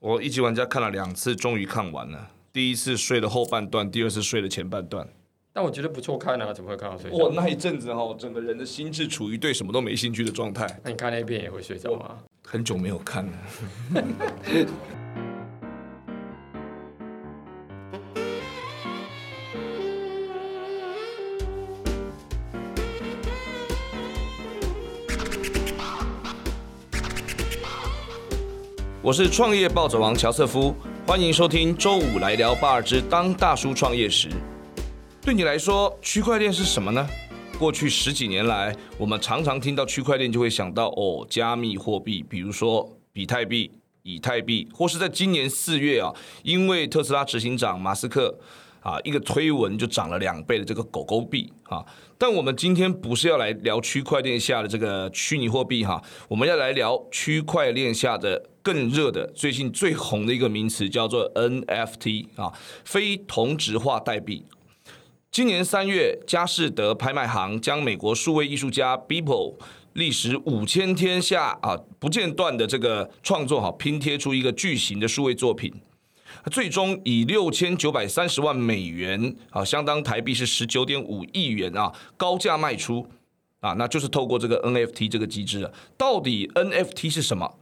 [0.00, 2.30] 我一级玩家看了两次，终于看完了。
[2.50, 5.06] 第一次睡了后半段，第二次睡了前半段。
[5.52, 7.16] 但我觉得不错看啊，怎么会看到睡着？
[7.16, 10.66] 我那一阵子哈，整个人的心智处于对什么都没兴趣的状态。
[10.82, 12.16] 那你看那片也会睡着吗？
[12.42, 13.32] 很久没有看了。
[29.10, 30.72] 我是创业暴走王乔瑟夫，
[31.04, 34.28] 欢迎收听周五来聊八二之当大叔创业时。
[35.20, 37.04] 对你来说，区块链是什么呢？
[37.58, 43.72] 过去十几年来，我们常常听到区块链就会想到哦，加密货币，比如说比特币、
[44.04, 48.38] 以太币，或是在今年四月啊，因为特斯拉执行长马斯克。
[48.80, 51.84] 啊，一个推文就涨了两倍的这个狗狗币啊！
[52.16, 62.52] 但我们今天不是要来聊区块链下的这个虚拟货币哈，我们要来聊区块链下的更热的、最近最红的一个名词，叫做 NFT 啊，
[62.84, 64.44] 非同质化代币。
[65.30, 69.56] 今年三月，佳士得拍卖行将美国数位艺术家 Beeple
[69.92, 75.72] 历时五千天下啊不间断的这个创作哈，拼贴出一个巨型的数位作品。
[76.50, 83.06] 最终以六千九百三十万美元啊，相当台币是十九点五亿元啊，高价卖出
[83.60, 87.59] 啊，那就是透过这个 NFT 这个机制了，到底 NFT 是什么？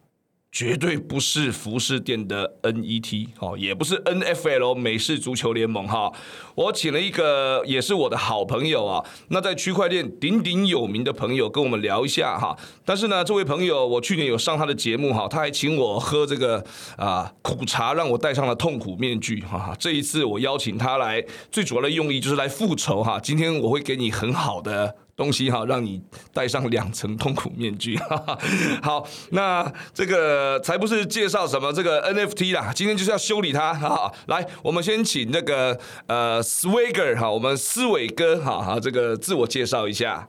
[0.50, 6.10] 绝对不是服饰店的 NET 哦，也不是 NFL 美式足球联盟哈。
[6.54, 12.56] 我请了一个也是我的好朋友啊，那在区块链鼎鼎有名的朋友跟我们聊一下哈。
[12.84, 16.64] 但是呢，这位朋友我去年有上他的节目哈，他还请我喝这个
[16.96, 19.76] 啊苦茶，让我戴上了痛苦面具哈。
[19.78, 23.20] 这一次我邀请他来，最主要的用意就是来复仇哈。
[23.20, 24.96] 今天我会给你很好的。
[25.18, 26.00] 东西哈，让你
[26.32, 27.98] 戴上两层痛苦面具。
[28.80, 33.74] 好，那这个才不是介绍什么这个 NFT 啦，今天就是要修理它。
[33.74, 40.28] 好，来，我们先请那个呃 Swagger 哈，我们思伟哥哈哈，这个自我介绍一下。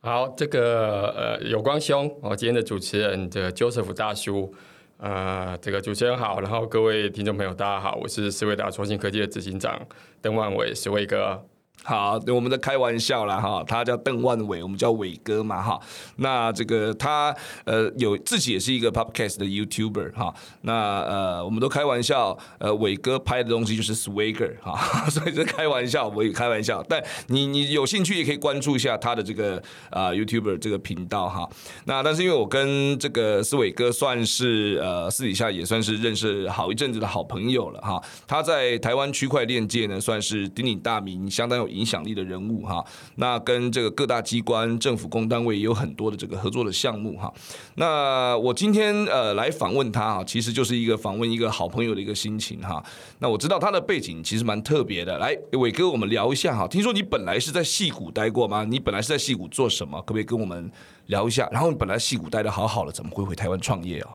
[0.00, 4.54] 好，这个呃有光兄，我今天的主持人的 Joseph 大叔，
[4.96, 9.78] 呃，这个主持人好，然后各位听众朋友大家好，我是思维达创新科技的执行长
[10.22, 11.44] 邓万伟，思伟哥。
[11.84, 15.80] 好，我们在开玩笑啦哈，他叫邓万伟，我们叫伟哥嘛哈。
[16.16, 17.34] 那这个他
[17.64, 20.34] 呃有自己也是一个 podcast 的 YouTuber 哈。
[20.62, 24.76] 那呃我们都开玩笑，呃伟哥拍的东西就是 Swagger 哈，
[25.08, 26.84] 所以这开玩笑，我也开玩笑。
[26.86, 31.48] 但你你有兴趣也可以关注一下他的这个啊 YouTuber 这个频道哈。
[31.86, 38.02] 那但是因为我跟这个思伟哥算是呃私底下也算是认识好一阵子的好朋友了哈。
[38.26, 41.67] 他在台湾区块链界呢算是鼎鼎大名，相当有。
[41.70, 42.84] 影响力的人物哈，
[43.16, 47.32] 那跟这个各大机关、政府公单位也有很多的这个合作的项目哈。
[47.74, 52.82] 那我今天呃来访问他啊，其实就是一个访问一个好朋友的一个心情哈。
[53.18, 56.66] 那我知道他的背景其实蛮特别的，来伟哥，我们聊一下哈。
[56.66, 58.64] 听说你本来是在戏谷待过吗？
[58.64, 59.98] 你本来是在戏谷做什么？
[60.02, 60.70] 可不可以跟我们
[61.06, 61.48] 聊一下？
[61.52, 64.10] 然后你本来戏谷待的好好的，怎么会回台湾创业啊？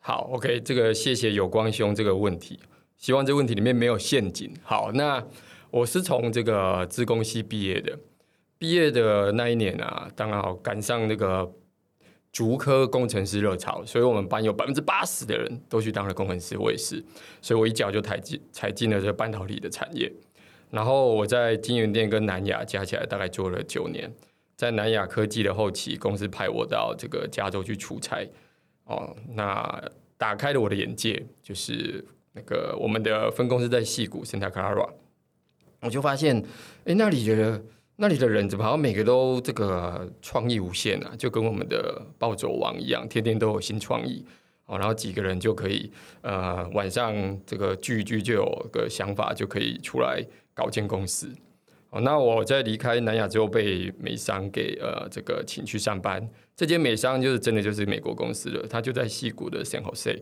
[0.00, 2.58] 好，OK，这个谢谢有光兄这个问题，
[2.98, 4.52] 希望这个问题里面没有陷阱。
[4.62, 5.22] 好，那。
[5.72, 7.98] 我是从这个资工系毕业的，
[8.58, 11.50] 毕业的那一年啊，刚好赶上那个
[12.30, 17.02] 竹科工程师热潮，所以我们班有百分之八十的人都去当了工程师，我也是，
[17.40, 20.12] 所以我一脚就踩进踩进了这个半导体的产业。
[20.70, 24.12] 然后我在金源店跟南亚加起来大概做了九年，
[24.54, 28.28] 在南亚科技的后期，公司派我到这个加州去出差，
[28.84, 29.82] 哦，那
[30.18, 32.04] 打开了我的眼界，就是
[32.34, 34.86] 那个我们的分公司在戏谷 Santa Clara。
[35.82, 36.42] 我就发现，
[36.84, 37.62] 哎，那里的
[37.96, 41.12] 那里的人怎么好像每个都这个创意无限啊？
[41.18, 44.24] 就跟我们的暴走王一样，天天都有新创意
[44.66, 44.78] 哦。
[44.78, 45.90] 然后几个人就可以
[46.22, 51.28] 呃晚上这个聚一聚，就有个想法，就可以出来搞间公司。
[51.90, 56.26] 哦，那我在离开南亚之后，被美商给呃这个请去上班。
[56.56, 60.20] 这间美商就是真的就是美国公司了，他就在西谷的 San Jose。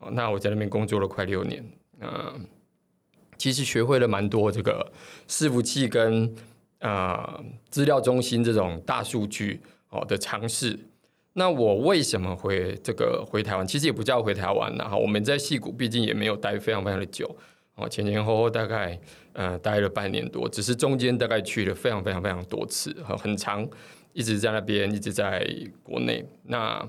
[0.00, 1.64] 哦，那我在那边工作了快六年，
[2.00, 2.46] 嗯。
[3.38, 4.92] 其实学会了蛮多这个
[5.28, 6.34] 伺服器跟
[6.80, 10.78] 呃资料中心这种大数据哦的尝试。
[11.34, 13.64] 那我为什么回这个回台湾？
[13.64, 17.36] 其实也不叫回台湾了，哈，我们在戏谷毕竟也没有待非常非常的久
[17.76, 18.98] 哦，前前后后大概
[19.34, 23.64] 呃待了半年多，只是中间大概去了非常非常非常多次，很长，
[24.12, 25.48] 一直在那边，一直在
[25.84, 26.28] 国内。
[26.42, 26.84] 那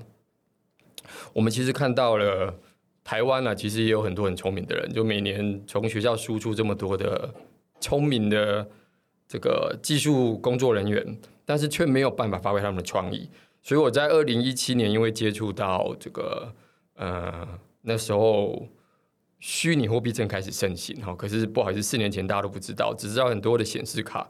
[1.32, 2.58] 我们其实看到了。
[3.02, 7.32] 台湾呢，其实也有很多很聪明的人，就每年从学校输出这么多的
[7.80, 8.68] 聪明的
[9.26, 13.28] 这个技术工作人员，但是却没有办法发挥他们的创意。
[13.62, 16.54] 所以我在二零一七年，因为接触到这个
[16.94, 17.46] 呃
[17.82, 18.68] 那时候
[19.38, 24.28] 虚拟货币正开始盛行哈，可是不好意思，四年前大家都不知道，只知道很多的显示卡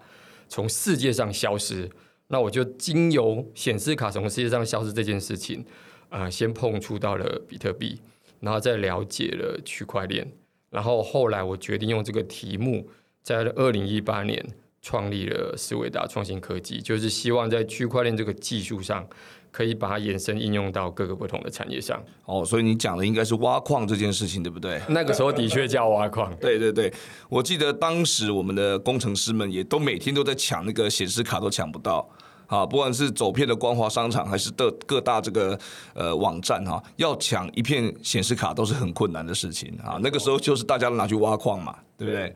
[0.49, 1.91] 从世界上消失。
[2.29, 5.65] 那我就经由显示卡从世界上消失这件事情，
[6.09, 8.01] 啊，先碰触到了比特币，
[8.41, 10.27] 然后再了解了区块链，
[10.71, 12.89] 然后后来我决定用这个题目，
[13.23, 14.45] 在二零一八年
[14.83, 19.07] 创立了思维达创新科技，就是希望在区块链这个技术上。
[19.53, 22.01] 可以把它延伸应用到各个不同的产业上。
[22.25, 24.81] 哦，所以你讲的应该是挖矿这件事情，对不对？
[24.89, 26.33] 那个时候的确叫挖矿。
[26.39, 26.95] 对对对，
[27.29, 32.09] 我记得当时我们的工程师们也都每天都在抢那个显示卡，都抢不到。
[32.51, 35.57] 啊，不管是走遍的光华商场，还是各各大这个
[35.95, 39.99] 呃网站哈，要抢一片显示卡都是很困难的事情啊。
[40.03, 42.35] 那个时候就是大家拿去挖矿嘛，对不对？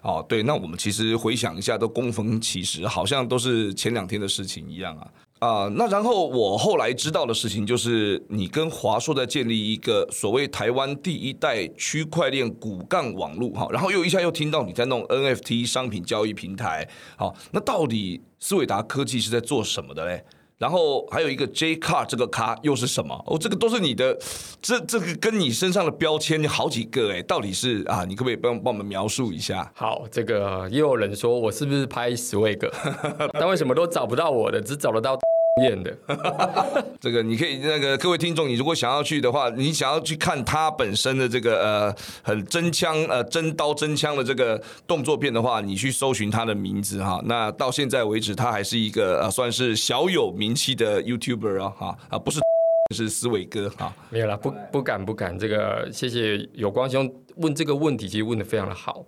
[0.00, 5.06] 哦，对，那我们其实回想一下，都供逢其时，好像都是前两天的事情一样啊。
[5.40, 20.22] 啊，那然后我后来知道的事情就是，你跟华硕在建立一个所谓台湾第一代区块链骨干网络，哈，然后又一下又听到你在弄 NFT 商品交易平台，好，那到底思伟达科技是在做什么的嘞？
[20.58, 23.14] 然后还有一个 J Car 这个卡又是什么？
[23.26, 24.14] 哦，这个都是你的，
[24.60, 28.04] 这这个跟你身上的标签好几个哎，到底是啊？
[28.06, 29.72] 你可不可以帮帮我们描述一下？
[29.74, 32.70] 好，这个也有人说我是不是拍十位个，
[33.32, 35.18] 但为什么都找不到我的，只找得到。
[35.62, 35.96] 演的，
[37.00, 47.20] 这个你可以那个各位听众，你如果想要去的话，你想要去看他本身的这个呃很真枪呃真刀真枪的这个动作片的话，你去搜寻他的名字哈。
[47.24, 52.40] 那到现在为止，他还是一个呃算是小有名气的 YouTuber 啊哈啊不是
[52.94, 53.94] 是思伟哥哈。
[54.10, 55.38] 没有啦，不不敢不敢。
[55.38, 59.04] 这个谢谢有光兄问这个问题，其实问的非常的好。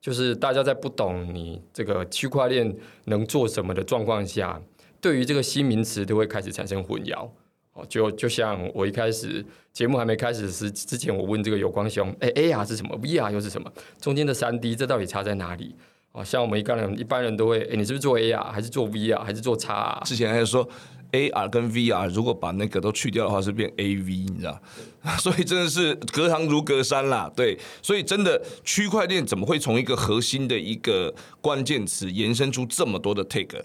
[0.00, 2.74] 就是大家在不懂你这个区块链
[3.04, 4.60] 能做什么的状况下。
[5.00, 7.28] 对于这个新名词都会开始产生混淆，
[7.72, 13.72] 哦，就就像我一开始节目还没开始时之前，我问这个有光兄，哎，AR 是什么？VR 又是什么？
[14.00, 15.74] 中间的三 D 这到底差在哪里？
[16.12, 20.04] 哦，像我们一般人一般人都会，哎，你是不是做 AR 还是做 VR 还是做 XR？
[20.04, 20.68] 之前还说
[21.12, 24.60] AR 跟 VR 如果把那个都去掉的话，是变 AV，你知道？
[25.18, 33.64] 所以真的是隔行如隔山啦，对，所以真的区块链怎么会从一个核心的一个关键词延伸出这么多的 take？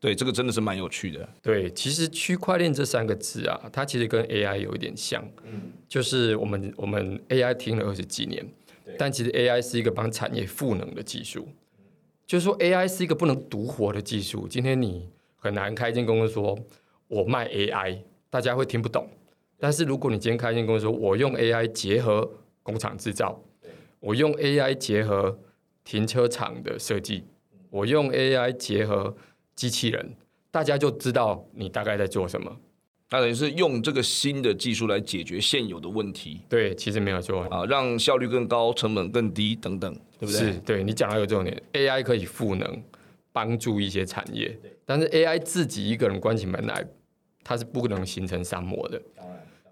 [0.00, 1.28] 对，这个真的是蛮有趣的。
[1.42, 8.42] 对，其实区块链这三个字啊，它其实跟 AI 有一点像，嗯，就是我们我们 AI 听了二十几年，
[8.98, 11.46] 但其实 AI 是一个帮产业赋能的技术，
[12.26, 14.48] 就是说 AI 是一个不能独活的技术。
[14.48, 15.06] 今天你
[15.36, 16.58] 很难开一间公司说
[17.06, 17.98] 我卖 AI，
[18.30, 19.06] 大家会听不懂。
[19.58, 23.38] 但是如果你今天开一间公司说我用 AI 结合工厂制造，
[23.98, 25.38] 我用 AI 结合
[25.84, 27.24] 停车场的设计，
[27.68, 29.14] 我用 AI 结合
[29.60, 30.16] 机器人，
[30.50, 32.50] 大家就知道你大概在做什么。
[33.10, 36.40] 那等于是用这个新的技术来解决现有的问题。
[36.48, 40.32] 对，其实没有错啊，让效率更高、成本更低等等，对不对？
[40.32, 42.82] 是，对你讲到一个重点，AI 可以赋能
[43.32, 46.82] 帮助一些产业，但是 AI 自己一个人关起门来，
[47.44, 49.02] 它是不能形成三模的。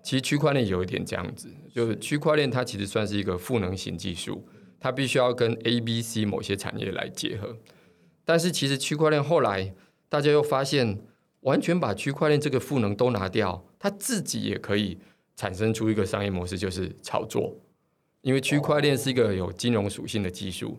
[0.03, 4.47] 其实区块链有一点这样子，就是区块链它其实算是一个赋能型技术，
[4.79, 7.57] 它必须要跟 A、B、C 某些产业来结合。
[8.29, 9.73] 但是其实区块链后来
[10.07, 10.99] 大家又发现，
[11.41, 14.99] 完全把区块链这个赋能都拿掉，它自己也可以
[15.35, 17.57] 产生出一个商业模式，就是炒作。
[18.21, 20.79] 因为区块链是一个有金融属性的技术，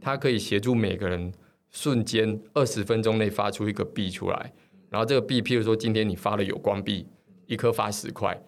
[0.00, 1.32] 它可以协助每个人
[1.72, 4.52] 瞬间二十分钟内发出一个币出来，
[4.88, 7.08] 然后这个币，譬如说今天你发了有光币，
[7.46, 8.40] 一颗发十块，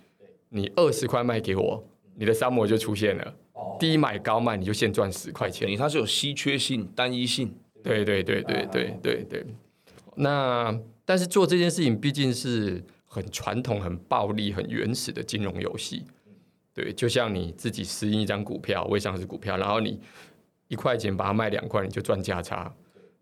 [0.50, 1.84] 你二十块卖给我，
[2.14, 3.34] 你的商模就出现了，
[3.80, 5.76] 低买高卖，你就现赚十块钱。
[5.76, 7.52] 它是有稀缺性、单一性。
[7.86, 9.46] 对对对对对对对，
[10.16, 16.04] 那但是做这件事情毕竟是很传统、很暴力、很原始的金融游戏。
[16.74, 19.98] 对，就像你自己私印一张股票，未上市股票，然后你
[20.68, 22.74] 一块钱把它卖两块，你就赚价差。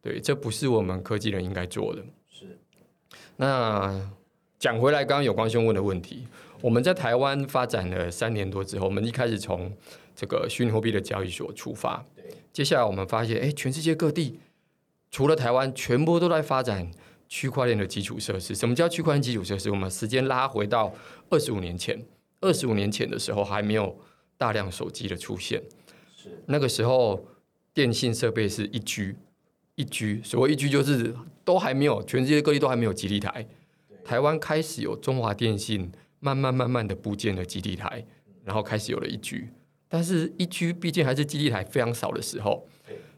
[0.02, 2.02] 对，这不是我们科技人应该做的。
[2.28, 2.58] 是。
[3.36, 4.10] 那
[4.58, 6.26] 讲回来，刚刚有光兄问的问题，
[6.60, 9.72] 我们在台湾发展了三年多之后，我们一开始从
[10.16, 12.04] 这个虚拟货币的交易所出发。
[12.16, 12.24] 对。
[12.52, 14.40] 接下来我们发现，哎，全世界各地。
[15.14, 16.90] 除了台湾，全部都在发展
[17.28, 18.52] 区块链的基础设施。
[18.52, 19.70] 什么叫区块链基础设施？
[19.70, 20.92] 我们时间拉回到
[21.30, 22.04] 二十五年前，
[22.40, 23.96] 二十五年前的时候还没有
[24.36, 25.62] 大量手机的出现。
[26.16, 27.24] 是那个时候，
[27.72, 29.14] 电信设备是一 G，
[29.76, 30.20] 一 G。
[30.24, 33.46] 所谓一 G 就是都还没有，全世界各地都还没有基地台。
[34.04, 38.04] 台湾开始有中华电信，慢慢慢慢的部建了基地台，
[38.42, 39.44] 然后开始有了一 G。
[39.86, 42.66] 但是，一 G 毕竟还是基地台非常少的时候。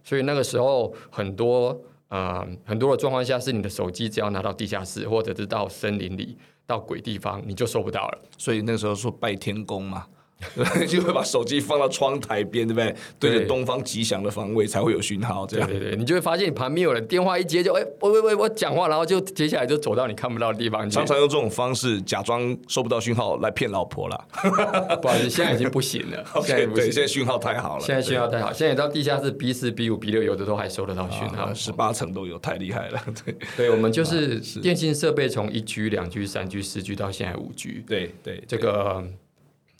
[0.06, 8.18] 所以那个时候，很多呃很多的状况下，是你的手机只要拿到地下室，或者是到森林里、到鬼地方，你就收不到了。
[8.38, 10.06] 所以那个时候说拜天公嘛，
[10.86, 12.94] 就会把手机放到窗台边，对不对？
[13.18, 15.68] 对着东方吉祥的方位才会有讯号，这样。
[15.68, 20.94] 对对对，你就会发现你旁边有人电话一接就哎喂喂喂我讲话，然后就接下来就走到你看不到的地方去。
[20.94, 24.26] 常常用这种方式假装收不到讯号来骗老婆啦。
[25.00, 26.92] 不好意思，现在已经不行了， 现在不行。
[26.92, 31.52] 现在讯号太好了，现在讯号太好，现在到地下室 B 四、B 五、B 六，有的都还收得到讯号。
[31.54, 33.02] 十八层都有，太厉害了。
[33.24, 39.02] 对对，我们就是电信设备从一 G、两 G、三 G、四 G 到现在五 G，对对，这个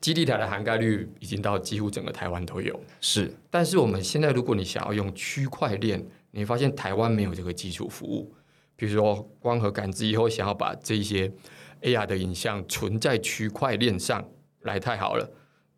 [0.07, 2.81] 基地台的涵盖率已经到几乎整个台湾都有。
[3.01, 8.33] 是但是我们现在，如果你想要用区块链，你发现台湾没有这个基础服务。
[8.77, 11.29] 比如说光合感知以后，想要把这一些
[11.83, 14.25] AR 的影像存在区块链上
[14.61, 15.29] 来，太好了。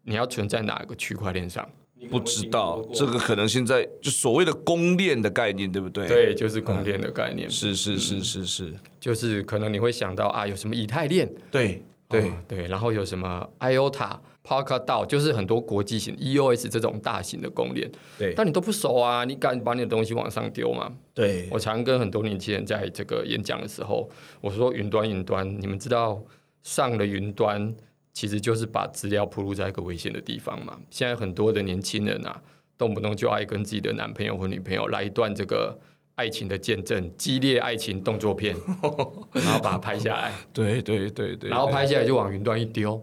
[0.03, 1.67] 你要存在哪个区块链上？
[2.11, 20.91] 不知道这个可能现在就所谓的公链的概念，对不对？，对，就是公链的概念，是是是是是，就是可能你会想到啊，有什么以太链，对对哦对，然后有什么 IOTA、p a r k a d o 就是很多国际型 EOS 这种大型的公链，对但你都不熟啊，你敢把你的东西往上丢吗？
[21.13, 24.09] 对，我常跟很多年轻人在这个演讲的时候，
[24.41, 26.23] 我说云端云端，你们知道
[26.63, 27.75] 上了云端
[28.15, 30.79] 其实就是把资料铺露在一个危险的地方嘛。
[30.91, 32.41] 现在很多的年轻人啊，
[32.79, 35.79] 动不动就爱跟自己的男朋友或女朋友来一段这个
[36.19, 38.57] 爱情的见证，激烈爱情动作片，
[39.33, 43.01] 然后把它拍下来，对对对对，然后拍下来就往云端一丢。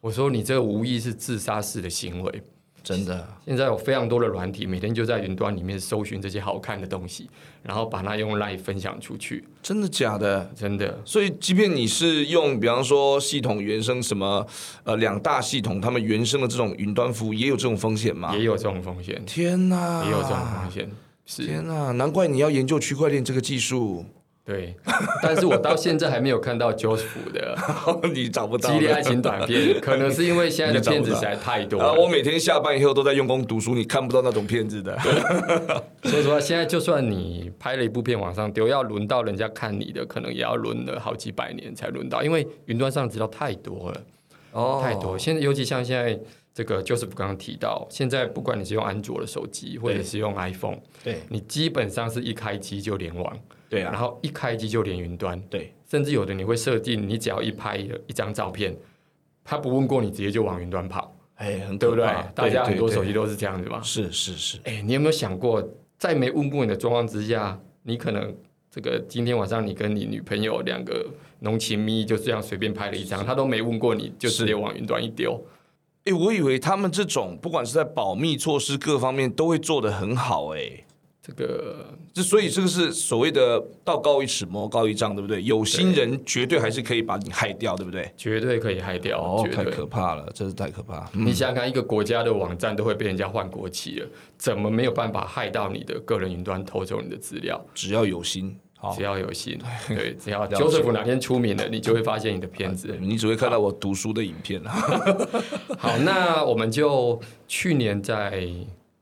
[0.00, 2.42] 我说你这个无疑是自杀式的行为。
[2.84, 7.28] 真的现在有非常多的软体，每天就在云端里面搜寻这些好看的东西，
[7.64, 9.42] 然后把它用 Line 分享出去。
[9.60, 10.48] 真的假的？
[10.54, 14.46] 真的，所以，即便你是用，比方说系统原生什么，
[14.84, 18.32] 呃，两大系统他们原生的这种云端服务，也有这种风险吗？
[18.36, 20.88] 也有这种风险，天哪，也有这种风险，
[21.26, 24.04] 是天哪，难怪你要研究区块链这个技术，
[24.44, 24.74] 对。
[25.20, 27.58] 但是我到现在还没有看到 Joseph 的
[28.14, 31.92] 你找不到激烈爱情短片， 可能是因为现在的骗子实在太多啊！
[31.92, 32.06] 我。
[32.06, 34.96] 每天下班以后都在用功读书，你看不到那种骗子的。
[36.04, 44.00] 说实话，现在就算你拍了一部片往上丢，要轮到人家看你的，可能也要轮了好几百年才轮到，因为云端上资料太多了。
[44.52, 45.18] 哦太多。
[45.18, 46.18] 现在尤其像现在
[46.56, 58.74] 这个 Joseph 刚刚提到，现在不管你是用安卓的手机，或者是用 iPhone，对你基本上是一开机就联网，对啊，然后一开机就连云端，对甚至有的你会设定，你只要一拍一张照片，
[59.44, 62.06] 他不问过你，直接就往云端跑，哎，很对不对？
[62.34, 63.78] 大家很多手对机都是这样子吧。
[63.82, 65.62] 是是是，哎，你有没有想过，
[65.98, 68.34] 在没问过你的状况之下，你可能
[68.70, 71.06] 这个今天晚上你跟你女朋友两个
[71.40, 75.38] 浓情蜜意，就这样随便拍了一张，他都没问过你，就直接往云端一丢。
[76.06, 80.82] 哎，我以为他们这种不管是在保密措施各方面都会做得很好，哎。
[81.20, 81.84] 这个
[82.14, 85.42] 这所以这个是所谓的道高一尺，魔高一丈，对不对？
[85.42, 88.08] 有心人绝对还是可以把你害掉，对不对？
[88.16, 89.64] 绝对可以害掉，哦，太。
[89.64, 91.10] 可怕了，真是太可怕。
[91.12, 94.08] 你想想看，一个国家的网站都会被人家换国旗了，
[94.38, 97.60] 怎么没有办法害到你的个人云端，偷走你的资料？
[97.74, 102.96] 只要有心，好只，要有心，对，只要 解 Joseph 哪天出名了，你就会发现你的片子。
[103.00, 104.70] 你只会看到我读书的影片了。
[105.78, 108.46] 好，那我们就去年在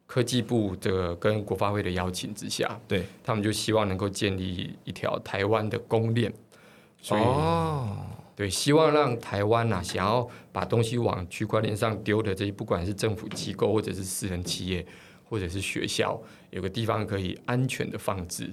[0.07, 6.33] 科技部这个跟国发会的邀请之下，对，他们就希望能够建立一条台湾的公链，
[7.01, 7.97] 所以、哦，
[8.37, 14.87] 对，希望让台湾呐、想要把东西往区块链上丢的这些，不管是政府机构或者是私人企业
[15.29, 18.53] 或者是学校，有个地方可以安全的放置。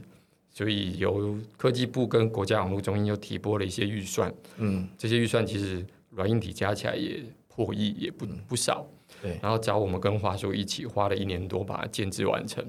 [0.51, 8.85] 所以由科技部跟国家网络中心又提拨了一些预算，嗯，这些预算其实软硬体加起来也破亿，也不不少。
[9.21, 12.65] 对然后找我们跟华硕一起花了一年多把它建制完成。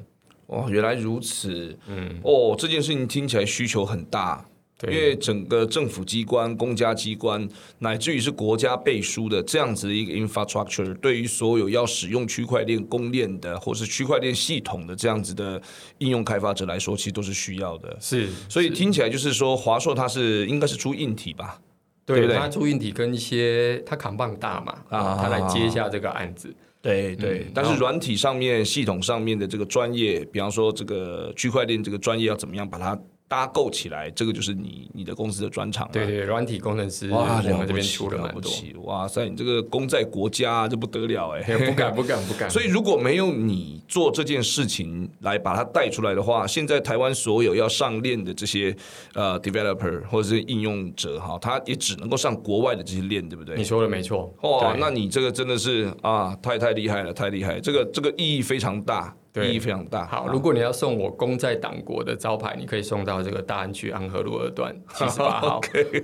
[0.47, 1.77] 哦，原来如此。
[1.87, 4.47] 嗯，哦，这件事情听起来需求很大，
[4.83, 7.49] 因对，为整个政府机关、公家机关，
[7.79, 15.61] 乃至于是国家背书的这样子的一个 infrastructure，对于所有要使用区块链公链的，或是区块链系统的这样子的
[15.99, 17.97] 应用开发者来说，其实都是需要的。
[18.01, 21.61] 是，所以是听起来就是说，华硕它是应该是出硬体吧？
[22.05, 26.53] 对不对对它出硬体跟一些它扛棒大嘛，啊啊，它来接下这个案子。
[26.81, 32.99] 对对，但是软体上面、系统上面的这个专业，比方说这个区块链这个专业要怎么样把它
[33.33, 35.91] 搭构起来，这个就是你你的公司的专长了。
[35.91, 38.53] 对对，软体工程师我哇，我们这边出了蛮多！
[38.83, 41.41] 哇塞，你这个功在国家、啊，这不得了哎！
[41.65, 42.51] 不敢不敢不敢。
[42.51, 48.77] 所以如果没有你做这件事情来把它带出来的话，现在台湾所有要上链的这些
[49.15, 53.65] 呃 developer 或者是应用者哈，他也只能够上国外的这些链，对不对你？
[53.65, 57.59] 说的没错，哇，那你这个真的是啊，太太厉害了，太厉害！
[57.59, 60.07] 这个这个意义非常大，对意义非常大。
[60.07, 65.61] 好，如果你要送我功在党国的招牌，你可以送到这个大安区安和路二段 七十八号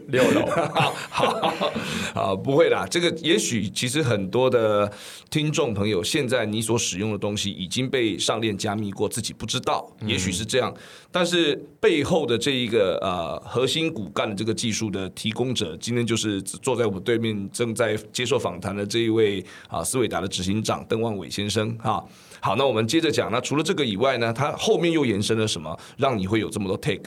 [0.06, 0.46] 六楼。
[0.56, 1.72] 好好
[2.14, 4.90] 好，不会啦，这个也许其实很多的
[5.28, 10.74] 听众朋友，现在你所使用的东西已经被上链加密过，自己不知道，也许是这样。
[11.12, 22.02] 但是背后的这一个呃核心骨干的这个技术的提供者，今天就是坐在我们对面正在接受访谈的这一位啊斯伟达的执行长邓万伟先生哈。
[22.40, 23.30] 好，那我们接着讲。
[23.30, 27.02] 那除了这个以外呢，它后面又延伸了什么，让你会有这么多 take？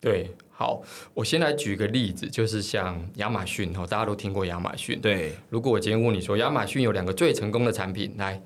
[0.00, 0.80] 对，好，
[1.12, 5.00] 我先来举个例子，就是像亚马逊哦，大家都听过亚马逊。
[5.00, 8.40] 对，如果我今天问你说，亚马逊有两个最成功的产品，来，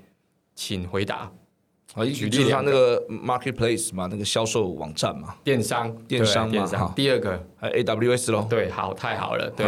[0.54, 1.30] 请回答。
[1.94, 6.66] 啊，举例它那个 marketplace 嘛，那个销售网站嘛，电商，电商嘛。
[6.66, 8.46] 哈，第二个，还 AWS 咯。
[8.48, 9.66] 对，好，太好了，对。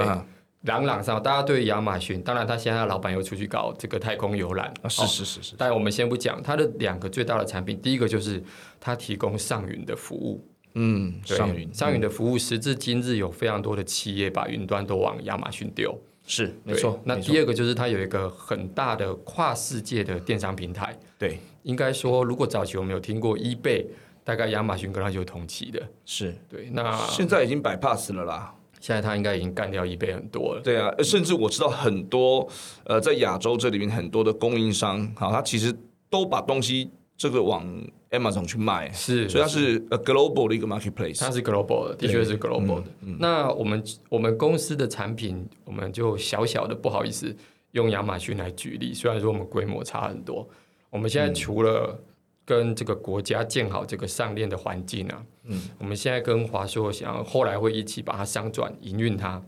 [0.64, 5.54] 朗朗上，大家对亚马逊，当然他现在老板又出去搞这个太空游览，是是是是。
[5.58, 8.42] 但我们先不讲它的两个最大的产品，第一个就是
[8.80, 10.42] 它提供上云的服务，
[10.74, 15.94] 嗯，上云上云的服务，时至今日有非常多的企业把云端都往亚马逊丢，
[16.26, 16.98] 是没错。
[17.04, 23.84] 那第二个就是它有一个很大的跨世界的电商平台，对，应该说如果早期我们有听过 eBay，
[24.24, 26.70] 大概亚马逊跟它就同期的，是对。
[26.72, 28.54] 那现在已经百 pass 了啦。
[28.84, 30.60] 现在他应该已经干掉一倍很多了。
[30.60, 32.46] 对啊，甚至我知道很多
[32.84, 35.74] 呃，在亚洲这里面很多的供应商，好，他其实
[36.10, 37.66] 都把东西这个往
[38.10, 41.18] Amazon 去卖，是，所以它是呃 global 的一个 marketplace。
[41.18, 42.84] 它是 global 的，的确是 global 的。
[43.18, 47.34] 那我们我们公司的产品，我们就小小的不好意思
[47.70, 50.46] 用亚马逊来举例，虽然说我们规模差很多，
[50.90, 51.98] 我们现在除了
[52.44, 59.42] 跟这个国家建好这个上链的环境啊，嗯，我们现在跟华硕想后来会一起把它商转营运它，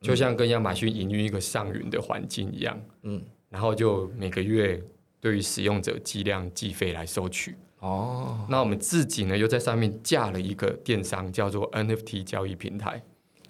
[0.00, 4.82] 就像跟亚马逊营运一个上云的环境一样，嗯，然后就每个月
[5.20, 7.54] 对于使用者计量计费来收取。
[7.80, 13.02] 哦，那我们自己呢又在上面架了一个电商，叫做 NFT 交易平台。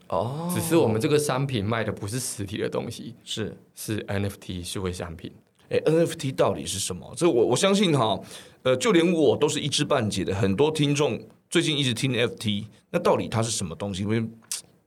[0.08, 3.56] 哦，只是我们这个商品卖的不是实体的东西，是。
[3.74, 5.32] 是 NFT 数位商品。
[5.68, 7.12] 哎，NFT 到底是什么？
[7.16, 8.20] 这我我相信哈，
[8.62, 10.35] 呃，就连我都是一知半解的。
[10.35, 14.04] 很多听众最近一直听 NFT，那到底它是什么东西？
[14.04, 14.25] 会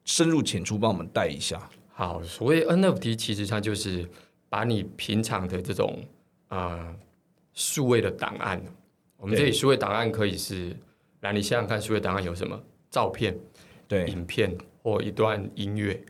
[0.05, 1.69] 深入浅出帮我们带一下。
[1.89, 4.09] 好，所谓 NFT，其实它就是
[4.47, 6.01] 把你平常的这种
[6.47, 6.95] 啊
[7.53, 8.61] 数位的档案，
[9.17, 10.75] 我们这里数位档案可以是，
[11.21, 12.57] 来你想想看，数位档案有什么？
[12.89, 13.37] 照片、
[13.87, 16.01] 对，影片或一段音乐，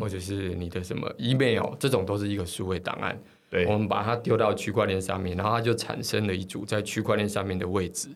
[0.00, 3.16] 或者是你的什么 email，这种都是一个数位档案。
[3.64, 8.08] 我们把它丢到区块链上面，然后它就产生了一组在区块链上面的位置，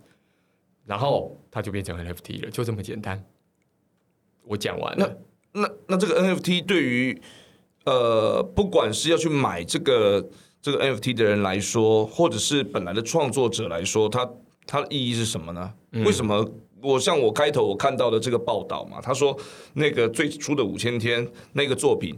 [0.84, 3.24] 然后它就变成 NFT 了，就这么简单。
[4.44, 5.16] 我讲完了。
[5.52, 7.20] 那那那这个 NFT 对于
[7.84, 10.28] 呃，不管是要去买这个
[10.60, 14.28] 这个 NFT 的人来说，或者是本来的创作者来说，它
[14.66, 15.72] 它的意义是什么呢？
[16.04, 16.48] 为什么
[16.82, 19.00] 我像我开头我看到的这个报道嘛？
[19.00, 19.36] 他说
[19.74, 22.16] 那个最初的五千天那个作品。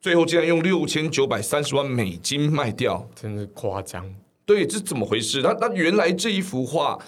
[0.00, 4.10] 最后竟然用六千九百三十万美金卖掉，真是夸张。
[4.46, 5.42] 对，这怎么回事？
[5.42, 6.98] 他他原来这一幅画，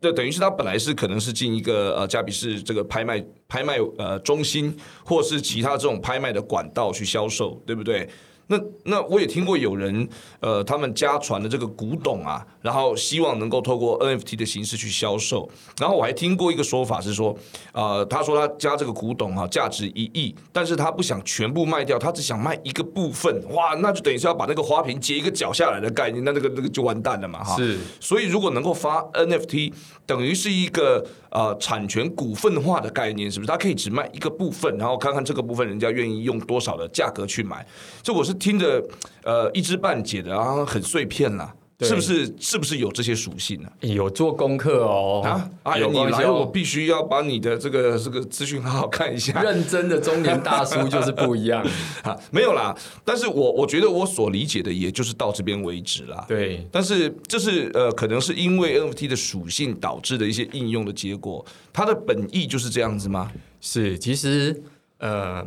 [0.00, 8.08] 那等于是他本来是可能是进一个呃加比士这个拍卖拍卖呃中心，或是其他这种拍卖的管道去销售，对不对？
[8.48, 10.08] 那那我也听过有人，
[10.40, 15.48] 呃，他们家传的这个古董啊，然后希望能够透过 NFT 的形式去销售。
[15.78, 17.36] 然后我还听过一个说法是说，
[17.72, 23.42] 呃，他说他家这个古董哈价值一亿，但是他不想全部卖掉，他只想卖一个部分。
[23.50, 27.56] 哇，那就等于是要把那个花瓶截一个角下来的概念，那那个那个就完蛋了嘛哈。
[27.56, 29.72] 是，所以如果能够发 NFT，
[30.06, 31.06] 等于是一个。
[31.30, 33.52] 呃，产权股份化的概念是不是？
[33.52, 37.64] 它可以只卖一个部分，然后看看这个部分人家愿意用多少的价格去买。
[38.02, 38.82] 这我是听着
[39.24, 41.54] 呃一知半解的，然后很碎片啦。
[41.80, 43.70] 是不是是不是有这些属性呢？
[43.82, 45.48] 有做功课哦啊！
[45.62, 49.40] 哎，你来，我必须要把你的这个这个资讯好好看一下。
[49.44, 51.64] 认真的中年大叔就是不一样
[52.02, 52.18] 啊！
[52.32, 56.24] 没有啦，但是我我觉得我所理解的也就是到这边为止啦。
[56.26, 61.46] 对，但是这是呃，可能是因为 NFT 的属性导致的一些应用的结果。
[61.72, 63.30] 它的本意就是这样子吗？
[63.60, 64.60] 是，其实
[64.98, 65.46] 呃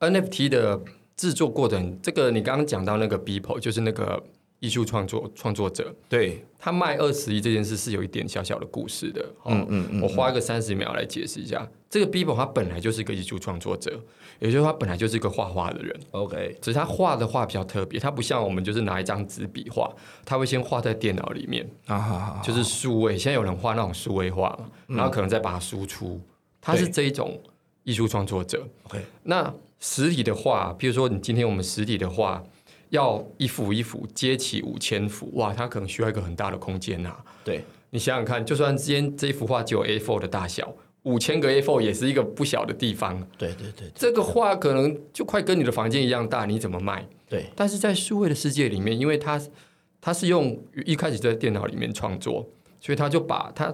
[0.00, 0.78] ，NFT 的
[1.22, 4.20] 制作过程，这个你刚刚讲到那个 Beeple，就是那个。
[4.62, 9.20] 艺术创作创作者，对他卖二十亿这件事是有一点小小的故事的。
[9.46, 11.68] 嗯嗯嗯，我花一个三十秒来解释一下。
[11.90, 14.00] 这个 BPO 他本来就是一个艺术创作者，
[14.38, 16.00] 也就是他本来就是一个画画的人。
[16.12, 19.92] OK，只是他画的画比较特别，他不像我们就是拿一张纸笔画，
[20.24, 23.18] 他会先画在电脑里面啊，就是数位。
[23.18, 26.20] 现在有人画那种数位画嘛，然后可能再把它输出。
[26.60, 27.36] 他是这一种
[27.82, 28.64] 艺术创作者。
[28.84, 32.42] OK，那实体的画，比如说你今天我们实体的画。
[32.92, 37.16] 要一幅一幅接起五千幅，哇，它可能需要一个很大的空间呐。
[37.42, 40.70] 对，你想想看，就算今天这幅画只有 A4 的大小，
[41.04, 43.18] 五千个 A four 也是一个不小的地方。
[43.38, 47.08] 对对对对这个画可能就快跟你的房间一样大，你怎么卖？
[47.30, 49.40] 对，但是在数位的世界里面，因为它
[49.98, 52.46] 它是用一开始在电脑里面创作，
[52.78, 53.72] 所以他就把他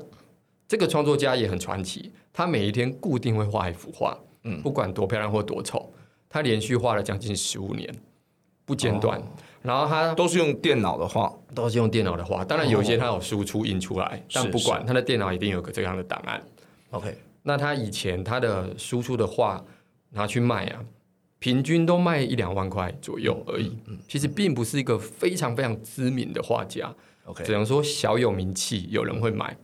[0.68, 5.92] 这个创作家也很传奇，他每一天固定会画一幅画，嗯，不管多漂亮或多丑，
[6.28, 7.92] 他连续画了将近十五年，
[8.64, 9.22] 不间断。
[9.60, 16.40] 然后他都是用电脑的画，都是用电脑的画，当然有一些他有输出印出来，但不管他的电脑一定有个这样的档案。
[16.90, 19.62] OK，那他以前他的输出的画
[20.10, 20.84] 拿去卖啊，
[21.40, 23.76] 平均都卖一两万块左右而已。
[24.06, 29.56] 其实并不是一个非常非常知名的画家 OK 只能说小有名气，有人会买。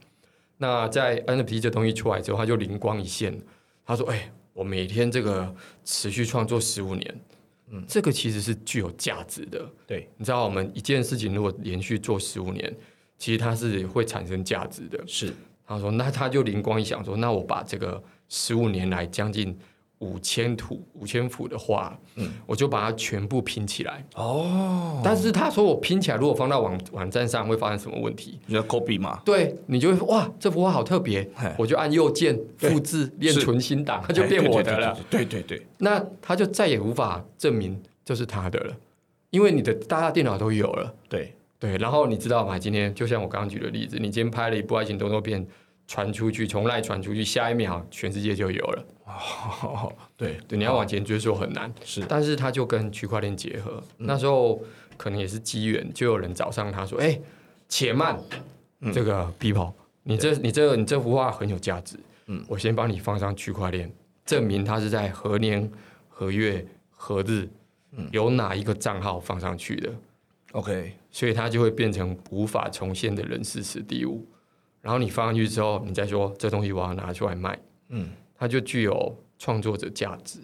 [0.59, 3.41] 那在 NFT 这东西出来之后，他就灵光一现，
[3.87, 7.21] 他说：“哎、我每天这个持续创作十五年，
[7.69, 9.71] 嗯，这个其实是具有价值的。
[9.87, 12.75] 对，你知道，我们一件事情如果连续做十五年，
[13.19, 14.99] 其实它是会产生价值的。
[15.07, 15.35] 是
[15.67, 19.59] 他说：“那他就灵光一想说，那我把这个十五年来将近
[20.05, 24.05] 五千图、五千幅的画，嗯，我就把它全部拼起来。
[24.15, 28.39] 哦，但是他说我拼起来，如果放到网网站上会发生什么问题？
[28.47, 29.21] 你要 copy 嘛？
[29.25, 34.95] 对你就会哇，这幅画好特别，我就按右键对复制、练存新档，它就变我的了。
[35.09, 38.77] 对对对对，那他就再也无法证明这是他的了，
[39.31, 40.95] 因为你的大家电脑都有了。
[41.09, 42.59] 对对，然后你知道吗？
[42.59, 45.47] 今天就像我刚刚举的例子，你今天拍了一部爱情动作片，
[45.87, 48.85] 传出去，从赖传出去，下一秒全世界就有了。
[50.17, 51.73] 对对，你要往前追溯很难。
[51.85, 54.63] 是但是它就跟区块链结合，那时候
[54.97, 57.21] 可能也是机缘，就有人找上他说：“哎、
[57.69, 58.19] 且慢，
[58.93, 63.93] 这个 people，你这你这你这幅画很有价值，嗯，我先帮你放上区块链，
[64.25, 65.71] 证明它是在何年
[66.09, 67.47] 何月何日，
[68.11, 69.93] 有哪一个账号放上去的。”
[70.53, 74.27] OK，所以它就会变成无法重现的人事实地物。
[74.85, 80.39] 然后你放上去之后，你再说这东西我要拿出来卖，嗯，它就具有创作者价值。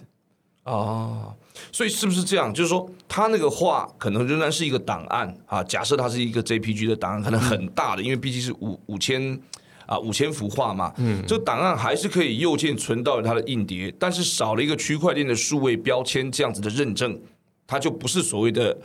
[0.64, 1.34] 哦，
[1.72, 2.52] 所以是不是这样？
[2.52, 5.62] 就是说，他那个画可能仍然是一个档案啊。
[5.64, 9.38] 假设它是一个 JPG 的档案，可能很大的，因为毕竟是五五千
[9.86, 10.92] 啊五千幅画嘛。
[10.98, 17.20] 嗯，这个档案还是可以右键存到它的硬碟，但是少了一个区块链的数位标签这样子的认证，
[17.66, 18.76] 它就不是所谓的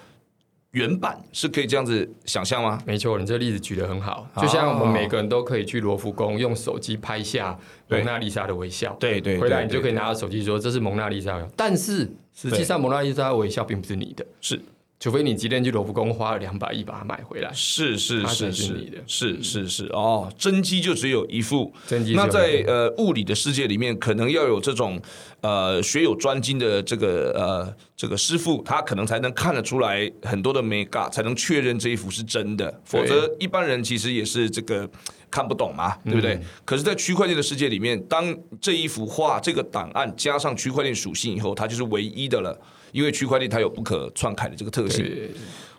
[0.75, 2.79] 原版，是可以这样子想象吗？
[2.85, 4.41] 没错，你这例子举得很好，哦。
[4.41, 7.57] 就像我们每个人都可以去罗浮宫用手机拍下
[7.87, 12.11] 蒙娜丽莎的微笑，对对回来你就可以拿到手机说这是蒙娜丽莎但是。
[12.37, 14.61] 实际上蒙娜丽莎的微笑并不是你的，是
[14.97, 21.71] 除非你今天去罗浮宫花了两百亿把它买回来，是是是是是你的是是是哦，真机就只有一副。
[21.85, 24.99] 真机那在呃物理的世界里面，可能要有这种
[25.41, 32.81] 呃学有专精的这个呃这个师傅，他可能才能看得出来很多的 mega，才能确认这一幅是真的。
[32.85, 34.89] 否则一般人其实也是这个
[35.29, 36.39] 看不懂嘛，对不对？
[36.63, 42.57] 可是，在区块链的世界里面，当这一幅画这个档案加上区块链属性以后，它就是唯一的了。
[42.95, 45.31] 因为区块链它有不可篡改的这个特性，对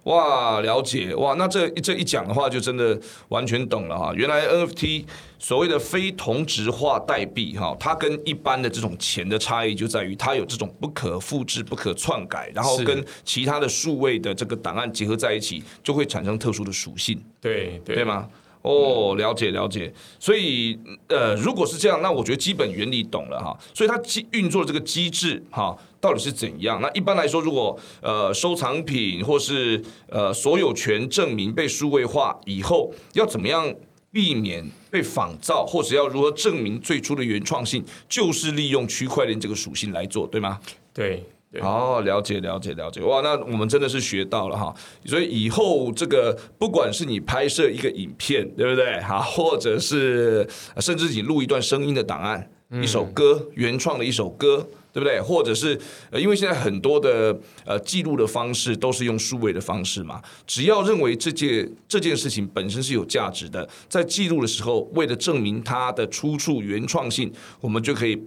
[0.03, 2.97] 哇，了解哇，那这这一讲的话，就真的
[3.29, 4.13] 完全懂了哈。
[4.15, 5.05] 原来 NFT
[5.39, 17.19] 所谓的非同质化代币哈，它跟一般的这种钱的差异就在于它有这种不可复制、不可篡改，然后跟其他的数位的这个档案结合在一起，就会产生特殊的属性。
[17.41, 18.05] 对对对？
[18.05, 18.29] 吗？
[18.67, 19.93] 哦，了解了解。
[20.19, 23.57] 所以呃，如果是这样，那我觉得基本原理懂了哈。
[23.73, 26.81] 所以它机运作这个机制哈，到底是怎样？
[26.81, 33.75] 那一般来说，如果呃收藏品或是呃所有权证明被数位化以后，要怎么样？
[34.13, 40.59] 避免被仿造，或者要如何证明最初的原创性，就是利用区块链这个属性来做，对吗？
[40.95, 41.23] 对
[41.61, 44.75] 哦，了解了解了解，哇，那我们真的是学到了哈。
[45.05, 49.01] 所以以后这个不管是你拍摄一个影片，对不对？
[49.01, 52.51] 哈，或者是呃甚至你录一段声音的档案，
[52.83, 54.67] 一首歌原创的一首歌。
[54.97, 55.21] 对不对？
[55.21, 55.79] 或者是
[56.11, 68.19] 呃，因为现在很多的呃记录的方式都是用数位的方式嘛，只要认为这件这件事情本身是有价值的，在记录的时候，为了证明它的出处原创性，我们就可以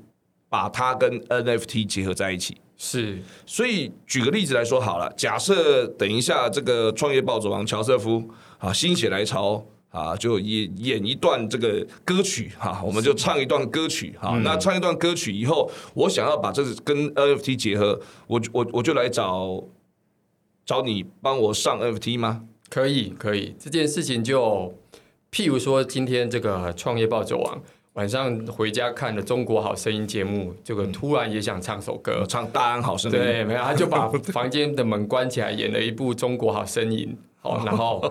[0.48, 2.56] 把它跟 NFT 结合在一起。
[2.80, 3.22] 是。
[3.46, 19.64] 所以举个例子来说好了，假设等一下这个创业暴走王乔瑟夫啊心血来潮啊，就演演一段这个歌曲哈、我们就唱一段歌曲哈、那唱一段歌曲以后，我想要把这个跟 NFT 结合，我我我就来找
[20.64, 22.46] 找你帮我上 NFT 吗？
[22.70, 24.72] 可以可以，这件事情就
[25.32, 27.60] 譬如说今天这个创业暴走王，
[27.94, 33.18] 晚上回家看了《中国好声音》节目，这个突然也想唱首歌，唱《大安好声音》。
[33.22, 37.18] 对，没有，他就把房间的门关起来，演了一部《中国好声音》。
[37.42, 38.02] 好， 然后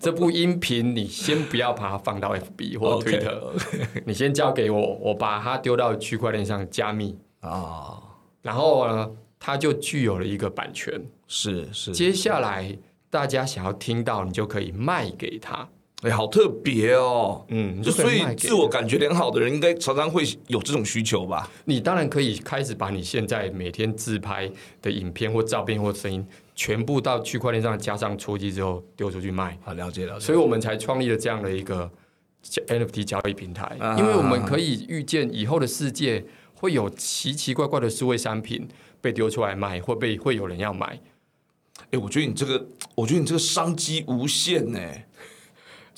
[0.00, 3.38] 这部音频你先不要把它放到 FB 或 Twitter，
[4.04, 8.02] 你先交给我，我把它丢到区块链上加密啊。
[8.42, 11.00] 然后呢，它就具有了一个版权。
[11.26, 11.92] 是是。
[11.92, 12.76] 接下来
[13.08, 15.68] 大家想要听到，你就可以卖给他。
[16.02, 17.44] 哎，好特别哦。
[17.48, 21.50] 嗯，就所以自我感觉良好的人，应该常常会有这种需求吧？
[21.64, 26.26] 你当然可以开始把你现在每天自拍的影片或照片或声音。
[26.60, 30.18] 全部到区块链上加上戳机之后丢出去卖，好了解了。
[30.18, 31.88] 所以我们才创立了这样的一个
[32.66, 38.66] NFT 交易平台，因为我们可以预见以后的世界会有奇奇怪怪的数位商品
[39.00, 40.98] 被丢出来卖，会被会有人要买。
[41.92, 44.80] 哎，我觉得你这个，我觉得你这个商机无限呢，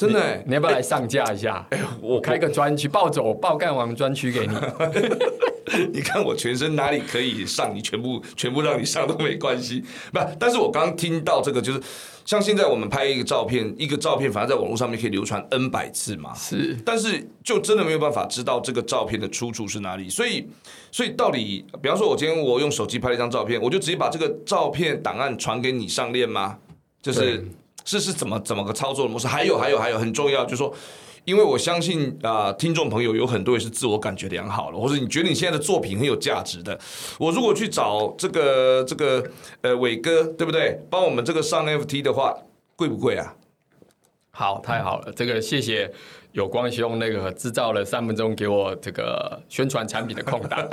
[0.00, 0.42] 真的。
[0.46, 1.66] 你要不要来上架一下？
[1.70, 4.54] 哎，我开个专区，暴走暴干王专区给你。
[5.92, 9.84] 你看我全身哪里可以上，你全部全部让你上都没关系。
[10.10, 11.80] 不，但是我刚听到这个，就是
[12.24, 16.34] 像现在我们拍一个照片，一个照片反正在网络上面可以流传 N 百次嘛。
[16.34, 20.08] 是，但是就真的没有办法知道这个照片的出处是哪里。
[20.08, 20.48] 所以，
[20.90, 26.58] 所以到底，比方说，我今天我用手机拍了一张照片，我就直接把这个照片档案传给你上链吗？
[27.00, 27.46] 就是
[27.84, 29.26] 是是怎么怎么个操作的模式？
[29.26, 30.74] 还有还有还有很重要，就是说。
[31.26, 36.76] 因为我相信啊，听众朋友有很多也是自我感觉良好了，或者你觉得你现在的作品很有价值的。
[37.18, 39.22] 我如果去找这个这个
[39.60, 40.80] 呃伟哥，对不对？
[40.88, 42.34] 帮我们这个上 FT 的话，
[42.74, 43.36] 贵不贵啊？
[44.30, 45.92] 好，太好了，这个谢谢
[46.32, 50.66] 有光兄那个制造了三分钟给我这个宣传产品的空档。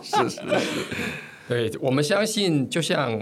[0.00, 0.40] 是 是是，
[1.48, 3.20] 对我们相信，就像。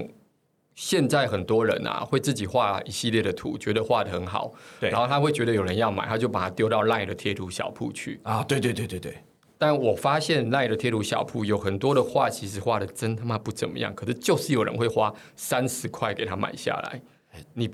[0.80, 9.18] 现在很多人啊，会自己画一系列的图，觉得画的很好，对，然后他会觉得有人要买，他就把它丢到赖的贴图小铺去啊，对对对对对。
[9.58, 17.02] 但我发现赖的贴图小铺有很多的画，其实画的真他妈不怎么样，可是就是有人会花三十块给他买下来，
[17.54, 17.68] 你。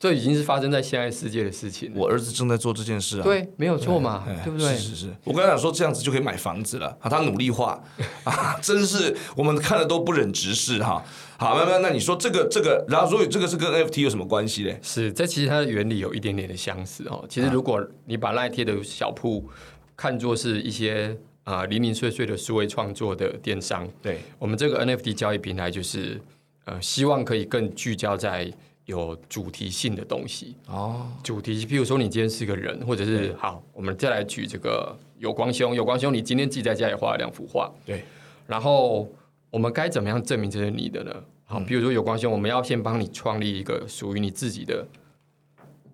[0.00, 1.92] 这已经是发生在现在世界的事情。
[1.94, 4.74] 我儿子正在做这件事啊，对，没有错嘛，对不对？
[4.74, 7.78] 是是是，我刚才讲说这样子就可以买房子了啊， 他努力化
[8.24, 11.04] 啊， 真是我们看了都不忍直视哈。
[11.36, 14.78] 好，那那那你说这个这个，然后所以这个是跟 NFT 有什么关系嘞？
[14.80, 17.22] 是，这其实它的原理有一点点的相似哦。
[17.28, 19.46] 其实如果你把赖贴的小铺
[19.94, 26.18] 看作是一些啊零零碎碎的数位创作的电商，对我们这个 NFT 交易平台就是
[26.64, 28.50] 呃希望可以更聚焦在。
[28.90, 30.54] 有主题性的东西。
[30.66, 38.04] 哦，主题，譬如说你今天是个人，或者是好，我们再来举这个有光兄，有光兄，你今天自己在家里画了两幅画，对，
[38.46, 39.08] 然后
[39.50, 41.14] 我们该怎么样证明这是你的呢？
[41.46, 44.86] 好，比如说有光兄，我们要先帮你创立一个属于你自己的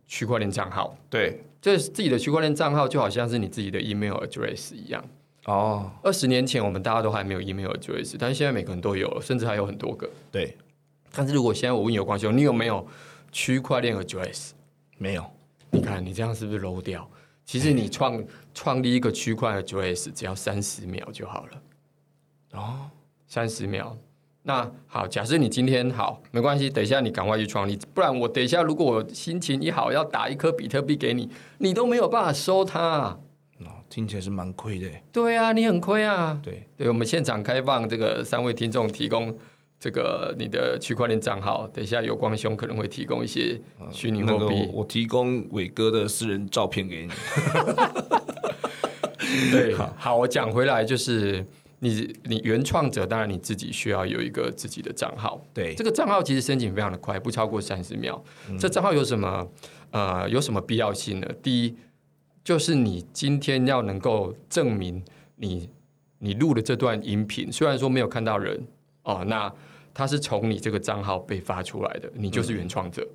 [0.06, 5.04] 区块链账号，对，这自己的区块链账号就好像是你自己的 email address 一样。
[5.46, 5.90] 哦。
[6.02, 10.56] 二十年前我们大家都还没有 email address，但是现在每个人都有了，甚至还有很多个，对。
[11.16, 12.86] 但是如果现在我问有光兄，你有没有
[13.32, 14.50] 区块链 address？
[14.98, 15.24] 没有。
[15.70, 17.08] 你看你这样是不是 low 掉？
[17.46, 21.62] 其实你创创立一个区块 address 只要三十秒就好了。
[22.52, 22.90] 哦，
[23.26, 23.96] 三十秒。
[24.42, 33.18] 那好，假设你今天好，没关系，等一下你赶快去创立，不然我等一下如果我心情一好要打一颗比特币给你，你都没有办法收它。
[33.60, 34.88] 哦，听起来是蛮亏的。
[35.10, 36.38] 对啊，你很亏啊。
[36.42, 39.36] 对，对我们现场开放这个三位听众提供。
[39.86, 43.56] 这个你的区块链账号，等一下有光兄可能会提供一些
[43.92, 44.68] 虚拟货币。
[44.72, 47.12] 我提供伟哥的私人照片给你。
[49.52, 51.46] 对，好，我讲回来就是
[51.78, 55.40] 你，你原创者当然你自己需要有一个自己的账号。
[55.54, 58.20] 对，这个账号其实申请非常的快，不超过三十秒。
[58.58, 59.48] 这账号有什么
[59.92, 61.28] 呃有什么必要性呢？
[61.40, 61.76] 第一，
[62.42, 65.04] 就是你今天要能够证明
[65.36, 65.70] 你
[66.18, 68.66] 你录的这段音频，虽然说没有看到人
[69.04, 69.52] 哦，那
[69.98, 73.08] 它是从你这个账号被发出来的，你就是原创者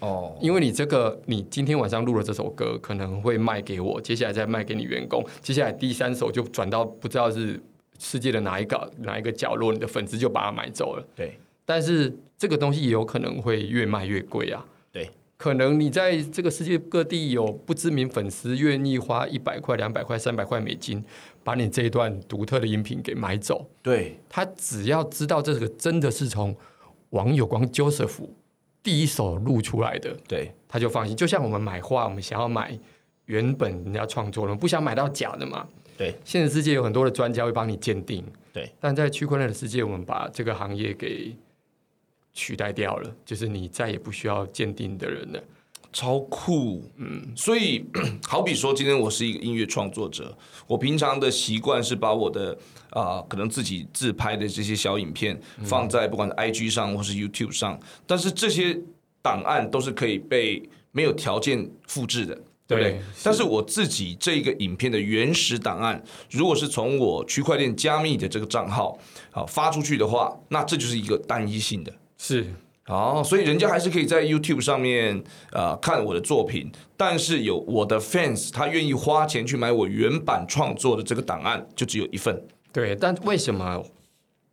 [0.00, 0.36] 哦。
[0.42, 7.58] 因为你这个，你今天晚上录了这首歌，可能会卖给我，接下来再卖给你员工，接下来第三首就转到不知道是
[7.98, 11.08] 世界的哪一个哪一个角落，你的粉丝就把它买走了。
[11.16, 14.62] 对，但是这个东西也有可能会越卖越贵啊。
[14.92, 21.02] 对，可能你在这个世界各地有不知名粉丝愿意花一百块、两百块、三百块美金。
[21.44, 26.56] 把你这一段独特的音频给买走，对他只要知道这个真的是从
[27.10, 28.20] 网友光 Joseph
[28.82, 31.16] 第一手录出来的，对他就放心。
[31.16, 32.78] 就像我们买画，我们想要买
[33.26, 35.68] 原本人家创作的，不想买到假的嘛。
[35.98, 38.72] 对，现实世界有很多的专家会帮你鉴定，对。
[38.80, 41.36] 但在区块链的世界，我们把这个行业给
[42.32, 45.42] 取代掉了，就是你再也不需要鉴定的人了。
[45.92, 47.84] 超酷，嗯，所以
[48.26, 52.56] 好比说，今天我是一个音乐创作者，我平常的习惯是把我的
[52.90, 58.78] 啊、可能自己自拍的这些小影片放在不管是 IG 上或是 YouTube 上，但是这些
[59.20, 62.38] 档案都是可以被没有条件复制的。
[62.64, 63.02] 对不对对？
[63.22, 68.96] 但是我自己这个影片的原始档案，如果是从我区块链加密的这个账号
[69.30, 71.92] 啊发出去的话，那这就是一个单一性的。
[72.16, 72.46] 是
[72.86, 82.42] 哦，所以人家还是可以在 YouTube 上面呃看我的作品，但是有我的 fans，他愿意花钱去买我原版创作的这个档案，就只有一份。
[82.72, 83.84] 对，但为什么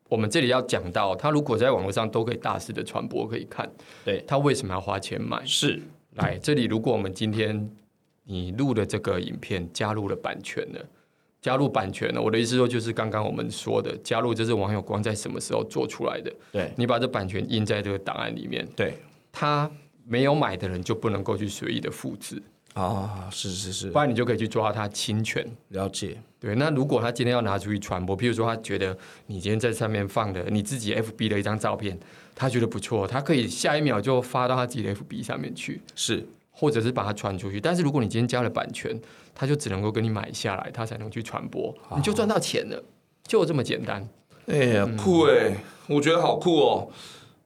[0.08, 3.68] 我们这里要讲到，他如果在网络上都可以大肆的传播，可以看，
[4.06, 5.44] 对，他为什么要花钱买？
[5.46, 5.82] 是
[6.16, 7.70] 来这里，如果我们今天
[8.26, 10.86] 你录的这个影片加入了版权了，
[11.42, 16.34] 加入版权了，我的意思说就是刚刚我们说的，加入这是王有光在什么时候做出来的？
[16.52, 18.94] 对你把这版权印在这个档案里面，对
[19.32, 19.70] 他
[20.06, 22.42] 没有买的人就不能够去随意的复制，
[22.74, 25.46] 啊，是是是不，然你就可以去抓他侵权。
[25.70, 26.18] 了解。
[26.42, 28.98] 对，那如果他今天要拿出去传播，譬如说他觉得
[29.28, 32.00] 你今天在上面放的你自己 FB 的一张照片，
[32.34, 37.60] 他觉得不错，他可以下一秒就发到他自己的 FB 上面去，是或者是把它传出去。
[37.60, 38.98] 但是如果你今天加了版权，
[39.40, 42.84] 他就只能够跟你买下来，他才能去传播，你就赚到钱了，
[43.26, 44.06] 就这么简单。
[44.48, 45.56] 哎呀，酷哎，
[45.88, 46.90] 我觉得好酷哦。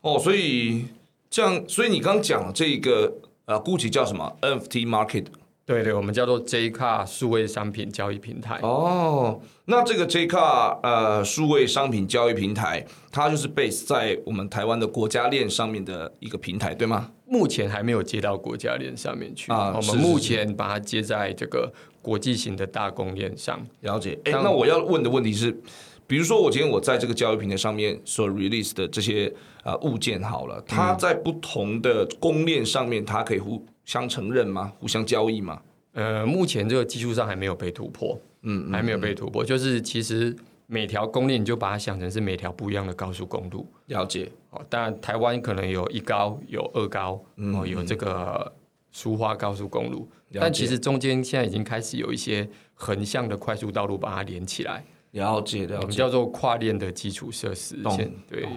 [0.01, 0.87] 哦，所以
[1.29, 3.13] 这样，所以你刚讲这个
[3.45, 5.25] 呃，估计叫什么 NFT market
[5.65, 8.59] 对对，我们叫做 J 卡数位商品交易平台。
[8.61, 17.09] 哦，那这个 JCar 呃数位商品交易平台，它就是 base 在我们台湾的国家链上面的一个平台，对吗？
[17.25, 21.71] 目前还没有接到国家链上面去我啊是是们目前把它接在这个
[22.01, 23.65] 国际型的大供链上。
[23.79, 24.19] 了解。
[24.25, 25.57] 哎，那我要问的问题是，
[26.05, 34.71] 比如说我今天我在这个交易平台上面所 release 的这些呃物件好了，它在不同的公链上面，它可以互相承认吗？
[34.79, 35.61] 互相交易吗？
[35.93, 39.43] 呃，目前这个技术上还没有被突破，嗯，还没有被突破。
[39.45, 44.31] 就是其实每条公链你就把它想成是每条不一样的高速公路了解。
[44.49, 44.65] 哦。
[44.69, 48.51] 当然，台湾可能有一高有二高，哦，有这个
[48.91, 57.75] 苏花高速公路，但其实中间现在已经开始有一些横向的快速道路把它连起来，了解了解，我们叫做跨链的基础设施。
[57.77, 57.97] 懂
[58.29, 58.47] 对，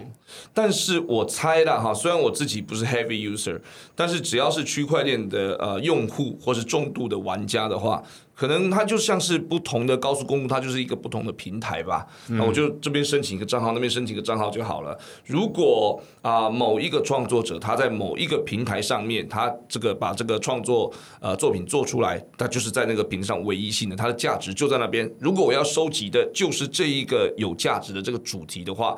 [0.53, 3.59] 但是我猜的哈，虽然我自己不是 heavy user，
[3.95, 8.03] 但是只要是区块链的呃用户或是重度的玩家的话，
[8.37, 12.05] 可能它就像是不同的高速公路，它就是一个不同的平台吧。
[12.27, 14.95] 那我就这边申请一个账号，那边申请一个账号就好了。
[15.25, 25.11] 如果啊、某一个创作者他在某一个平台上面，他这个把这个创作呃作品做出来，他就是在那个平台上唯一性的，它的价值就在那边。
[25.19, 28.95] 如果我要收集的就是这一个有价值的这个主题的话，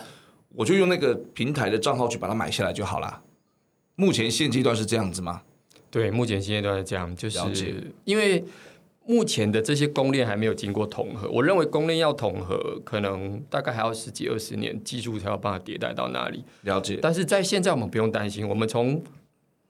[0.56, 3.21] 我就用那个平台的账号去把它买下来就好了。
[3.95, 5.41] 目前现阶段是这样子吗？
[5.91, 7.73] 对，目前现阶段是这样，就是了解
[8.06, 8.43] 因为
[9.10, 16.43] 目前的这些公链还没有经过统合，我认为公链要统合，可能大概还要十几二十年，技术才有办法迭代到那里。
[16.62, 19.04] 了解，但是在现在我们不用担心，我们从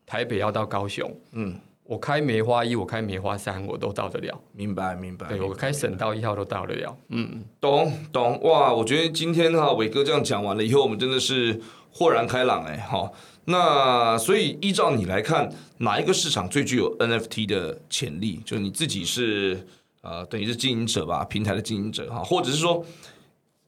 [0.05, 4.37] 台北要到高雄，嗯，我开梅花一，我开梅花三，我都到得了。
[4.51, 5.29] 明白明白。
[5.29, 6.97] 对我开省道一号都到得了。
[7.07, 8.73] 嗯，懂懂哇！
[8.73, 11.57] 我觉得今天哈伟哥这样讲完了以后，我们真的是
[11.91, 13.13] 豁然开朗哎好。
[13.45, 18.39] 那所以依照你来看，哪一个市场最具有 NFT 的潜力？
[18.45, 19.65] 就你自己是
[20.01, 22.85] 呃，等于是经营者吧，平台的经营者哈，或者是说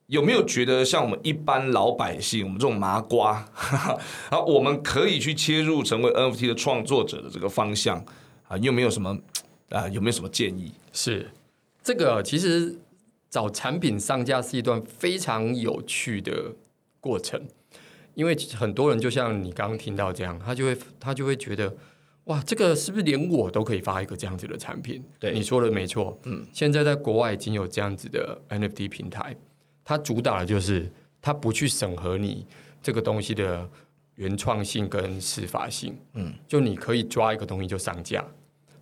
[0.05, 7.97] 有没有觉得像我们一般老百姓，我们这种麻瓜，哈 哈啊，我们可以去切入成为 NFT 的创作者的这个方向
[8.47, 8.55] 啊？
[8.57, 9.17] 你有没有什么
[9.69, 9.87] 啊？
[9.87, 10.71] 有没有什么建议？
[10.93, 11.31] 是
[11.83, 12.77] 这个其实
[13.31, 16.53] 找产品上架是一段非常有趣的
[16.99, 17.41] 过程，
[18.15, 21.75] 因为很多人就像你刚刚听到这样，他就会他就会觉得。
[22.25, 25.03] 哇，这个是不是连我都可以发一个这样子的产品？
[25.19, 26.17] 对你说的没错。
[26.25, 29.35] 嗯，现在在国外已经有这样子的 NFT 平台，
[29.83, 32.45] 它主打的就是它不去审核你
[32.79, 33.67] 这个东西的
[34.15, 35.97] 原创性跟适法性。
[36.13, 38.23] 嗯，就你可以抓一个东西就上架，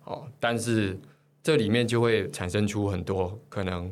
[0.04, 1.00] 哦，但是
[1.42, 3.90] 这里面就会产生出很多可能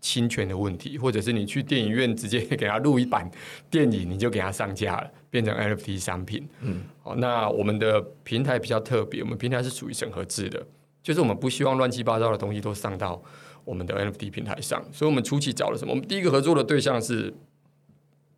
[0.00, 3.30] 侵权的问题，或者是你去电影院直接给他录一版
[3.70, 6.48] 电影，你就给他上架了，变成 NFT 商品。
[6.62, 10.66] 嗯，好，那我们的平台比较特别，我们平台是属于审核制的，
[11.02, 13.22] 就是我们不希望乱七八糟的东西都上到
[13.64, 15.92] 我们的 NFT 平台上，所以我们初期找了什么？
[15.92, 17.34] 我们第一个合作的对象是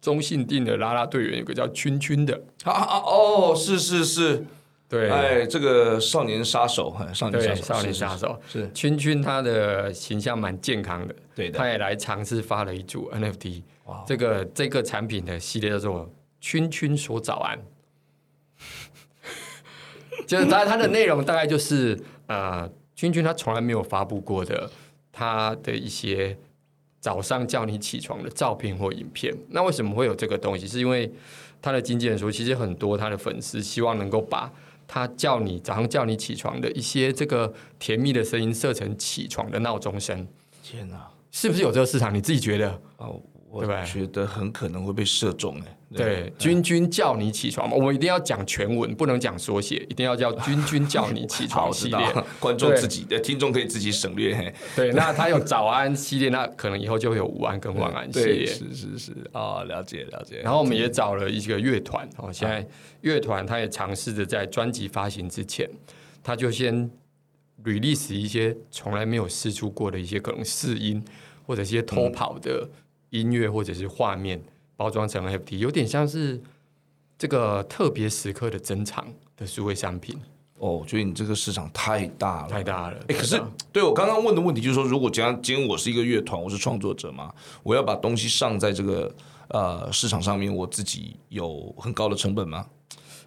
[0.01, 4.45] 中信定的拉拉队员，有个叫圈圈的，啊啊哦，是是是，
[4.93, 8.39] 对，哎，这个少年杀手，哎少年杀，手，少年是杀手。
[8.47, 16.13] 是圈圈他的形象蛮健康的，对的他也来尝试发了一组 NFT，哇这个这个产品的系列叫做
[16.43, 17.59] “圈圈说早安”。
[20.29, 24.71] 就是它它的内容大概就是呃，君君他从来没有发布过的
[25.11, 26.37] 他的一些
[27.01, 29.35] 早上叫你起床的照片或影片。
[29.49, 30.69] 那为什么会有这个东西？
[30.69, 31.11] 是因为
[31.63, 34.53] 他的经纪人说，其实很多他的粉丝希望能够把
[34.95, 40.29] 他叫你早上叫你起床的一些这个甜蜜的声音设成起床的闹钟声。
[40.63, 41.09] 天哪！
[41.31, 42.15] 是不是有这个市场？
[42.15, 42.79] 你自己觉得？
[42.99, 43.19] 哦，
[43.53, 45.77] 我觉得很可能会被射中哎。
[45.95, 54.55] 对，君君叫你起床嘛，我们一定要讲全文，不能讲缩写，一定要叫君君叫你起， 床系列。，观众自己的听众可以自己省略嘿。
[54.75, 58.47] 对，那他有早安系列，那可能以后就会有午安跟晚安系，列。
[58.47, 60.39] 是是是哦，了解了解。
[60.39, 62.67] 然后我们也找了一个乐团哦，现在
[63.03, 65.69] 乐团他也尝试着在专辑发行之前，
[66.23, 66.91] 他就先
[67.65, 71.05] release 一些从来没有试出过的一些可能试音
[71.47, 72.67] 或者一些偷跑的
[73.13, 74.43] 音乐或者是画面，
[74.77, 76.41] 包装成 NFT，有点像是
[77.17, 79.07] 这个特别时刻的珍藏
[79.37, 80.19] 的数位商品，
[80.57, 82.97] 哦，我觉得你这个市场太大了，太大了。
[83.09, 83.41] 哎，可是
[83.71, 87.33] 对我刚刚问的问题就是说，如果今天今天我是一个乐团，我是创作者嘛，
[87.63, 89.15] 我要把东西上在这个
[89.49, 92.67] 呃市场上面，我自己有很高的成本吗？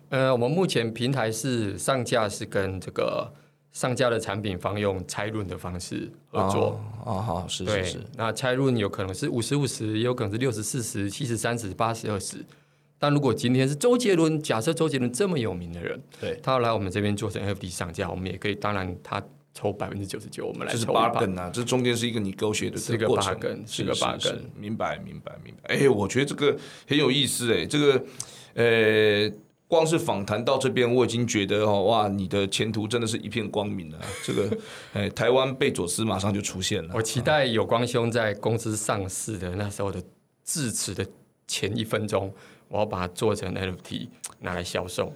[0.09, 3.31] 呃，我们目前平台是上架是跟这个
[3.75, 6.79] 上架的产品方用拆论的方式合作。
[7.03, 12.37] 啊，好，是，是是，那拆论有可能是五十五十，也有可能是六十四十、七十三十、八十二十。
[12.97, 19.21] 但如果今天是周杰伦，假设周杰伦这么有名的人，对，他要来我们这边做成 NFT 上架，我们也可以，当然他
[19.53, 21.11] 抽百分之九十九，我们来抽一半。
[21.11, 23.33] bargain 啊，这中间是一个你勾血的这个过程
[23.67, 25.75] 是个是 bargain 明白明白明白。
[25.75, 26.57] 哎，我觉得这个
[26.87, 28.05] 很有意思哎，这个
[28.53, 29.29] 呃。
[29.67, 33.99] 光是访谈到这边，我已经觉得哦，哇，你的前途真的是一片光明了。
[34.23, 34.57] 这个，
[34.93, 36.93] 哎，台湾贝佐斯马上就出现了。
[36.93, 40.01] 我期待有光兄在公司上市的那时候的
[40.43, 41.05] 致辞的
[41.47, 42.31] 前一分钟，
[42.67, 44.07] 我要把它做成 NFT
[44.39, 45.11] 拿来销售。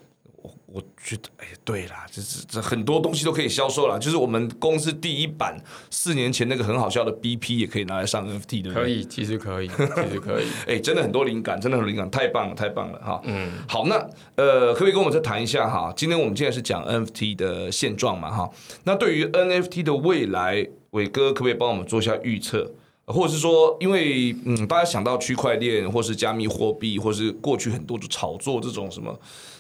[0.72, 3.98] 我觉得，哎，对啦，这这这很多东西都可以销售啦。
[3.98, 5.58] 就是我们公司第一版
[5.90, 8.74] 四年前那个很好笑的 BP 也可以拿来上 NFT，对不对？
[8.74, 9.76] 可以，其实可以，其
[10.12, 10.46] 实可以。
[10.68, 13.22] 哎、真的很多灵感，真的很多灵感，太棒了，太棒了哈。
[13.26, 13.96] 嗯，好，那
[14.36, 15.92] 呃，可不可以跟我们再谈一下哈？
[15.96, 18.50] 今天我们现在是讲 NFT 的现状嘛哈。
[18.84, 22.72] 那对于 NFT 的未来，伟哥可不可以帮我们做一下预测？
[23.06, 29.20] 或者是说，因为嗯，大家想到区块链，或是加密货币，或是过去很多的炒作这种什么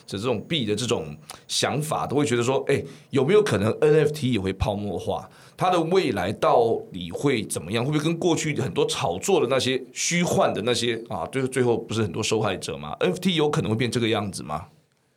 [0.09, 1.15] 这这种币的这种
[1.47, 5.29] 想法，都会觉得说，哎、有没有可能 NFT 也会泡沫化？
[5.55, 7.85] 它的未来到底会怎么样？
[7.85, 14.69] 会不会跟过去很多炒作的那些虚幻的那些啊，就是最后不是很多受害者吗？NFT 有可能会变这个样子吗？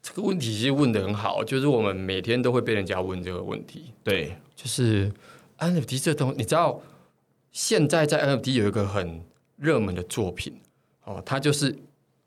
[0.02, 5.10] 这个问题其实问的很好，就是我们每天都会被人家问这个问题，对，就是
[5.58, 6.82] NFT 这东西，你知道
[7.52, 9.24] 现在在 NFT 有一个很
[9.56, 10.60] 热门的作品
[11.04, 11.78] 哦，它就是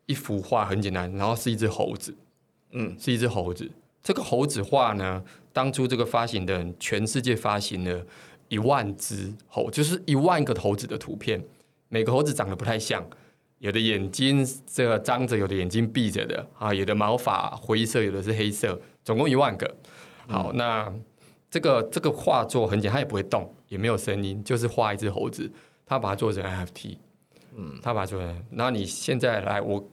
[0.05, 2.15] 一幅画，很简单，然后是一只猴子，
[2.77, 3.69] 嗯，是一只猴子。
[4.03, 8.05] 这个猴子画呢，当初这个发行的人，全世界发行了
[8.49, 11.43] 一万只猴，就是一万个猴子的图片，
[11.89, 13.03] 每个猴子长得不太像，
[13.59, 19.75] 有的眼睛这个张着，有的眼睛闭着的啊，有的毛发灰色，有的是黑色，总共一万个。
[20.27, 20.93] 好，那
[21.49, 25.49] 这个这个画作很简单，它也不会动，也没有声音，就是画一只猴子，
[25.85, 26.97] 他把它做成 NFT，
[27.55, 28.45] 嗯，他把它做成。
[28.51, 29.83] 然后你现在来，我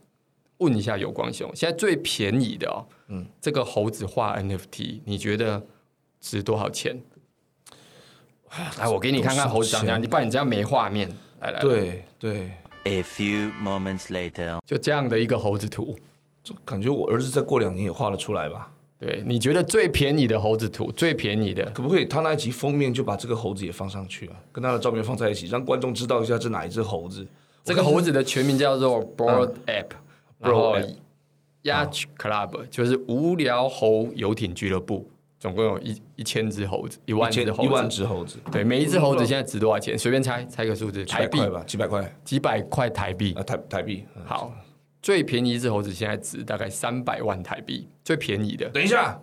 [0.63, 5.61] 问一下有光兄，现在最便宜的哦，嗯，这个猴子画 NFT，你觉得
[6.19, 6.99] 值多少钱？
[8.79, 11.09] 来，我给你看看猴子长怎样，你不然你这样没画面。
[11.41, 12.51] 来来，，对对
[12.85, 14.59] ，A few moments later.
[14.65, 15.97] 就这样的一个猴子图。
[16.43, 18.71] 就感觉我儿子再过两年也画得出来吧？
[18.99, 27.25] 对，你觉得最便宜的猴子图，最便宜的，可不可以他那一集封面就把这个猴子也放上去啊，跟他的照片放在一起，让观众知道一下是哪一只猴子？
[27.63, 29.87] 这个猴子的全名叫做 Board App，、
[30.43, 30.75] 然后
[31.63, 37.95] Yacht Club 就是无聊猴游艇俱乐部，总共有一一千只猴子，一万只猴子一万子。
[37.95, 39.97] 只猴子，对，每一只猴子现在值多少钱？
[39.97, 43.33] 随便猜，猜个数字，台币吧，几百块几百块台币。
[43.33, 44.05] 啊，台台币。
[44.15, 44.51] 嗯好，
[45.01, 48.69] 最便宜一只猴子现在值大概三百万台币，最便宜的。
[48.69, 49.21] 等一下，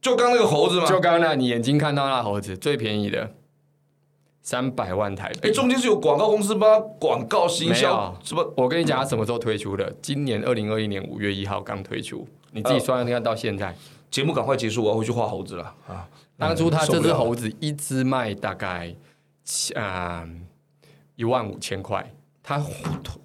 [0.00, 0.86] 就刚那个猴子吗？
[0.86, 3.32] 就刚刚那你眼睛看到那猴子，最便宜的
[4.48, 5.40] 三百万台币。
[5.42, 8.54] 哎，中间是有广告公司帮他广告行没销有，什么？
[8.56, 9.94] 我跟你讲，它什么时候推出的？
[10.00, 13.74] 今年二零二一年五月一号刚推出，你自己算算看到现在。
[14.10, 16.08] 节目赶快结束，我要回去画猴子了啊！
[16.38, 18.94] 当初他这只猴子一只卖大概
[19.74, 20.26] 啊
[21.16, 22.10] 一万五千块，
[22.42, 22.58] 他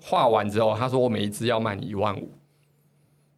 [0.01, 2.29] 画完之后，他说我每一只要卖你一万五。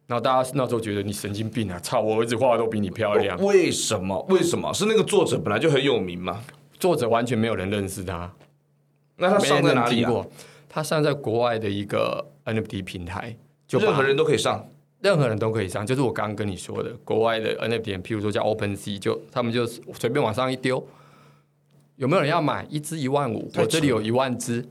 [0.08, 1.78] 然后大家那时候觉得你神经病啊！
[1.78, 3.38] 操，我儿子画的都比你漂亮。
[3.38, 4.26] 为什么？
[4.28, 4.74] 为什么？
[4.74, 6.42] 是那个作者本来就很有名嘛？
[6.86, 8.32] 作者完全没有人认识他，
[9.16, 10.24] 那他没上在哪里啊？
[10.68, 14.68] 他上在国外的一个 NFT 平台，就任何人都可以上。
[15.00, 20.86] 任何人都可以上，就是我刚刚跟你说的，国外的 NFT，譬如说叫 OpenSea，就他们就随便往上一丢，
[21.96, 22.64] 有没有人要买？
[22.70, 24.64] 一只一万五，我这里有一万只，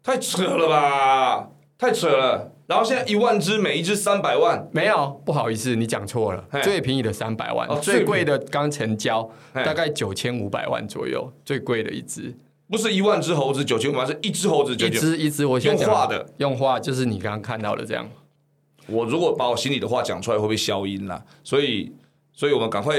[0.00, 2.53] 太扯了吧，太扯了。
[2.66, 12.34] 然后现在一万只，每一只三百万，没有，不好意思，你讲错了，最便宜的三百万哦，最贵的刚成交大概九千五百万左右，最贵的一只，
[12.70, 15.00] 不是一万只猴子九千五万，是一只猴子九一千。
[15.00, 18.08] 只一只，我现在讲用画的，用画就是你刚刚看到的这样。
[18.86, 21.22] 我如果把我心里的话讲出来，会不会消音啦？
[21.42, 21.92] 所以，
[22.32, 22.94] 所以我们赶快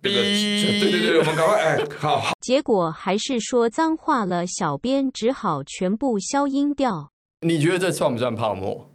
[0.00, 7.10] 那个，哔对对对，我们赶快哎，好好，结果还是说脏话了，小编只好全部消音掉。
[7.40, 8.88] 你觉得这算不算泡沫？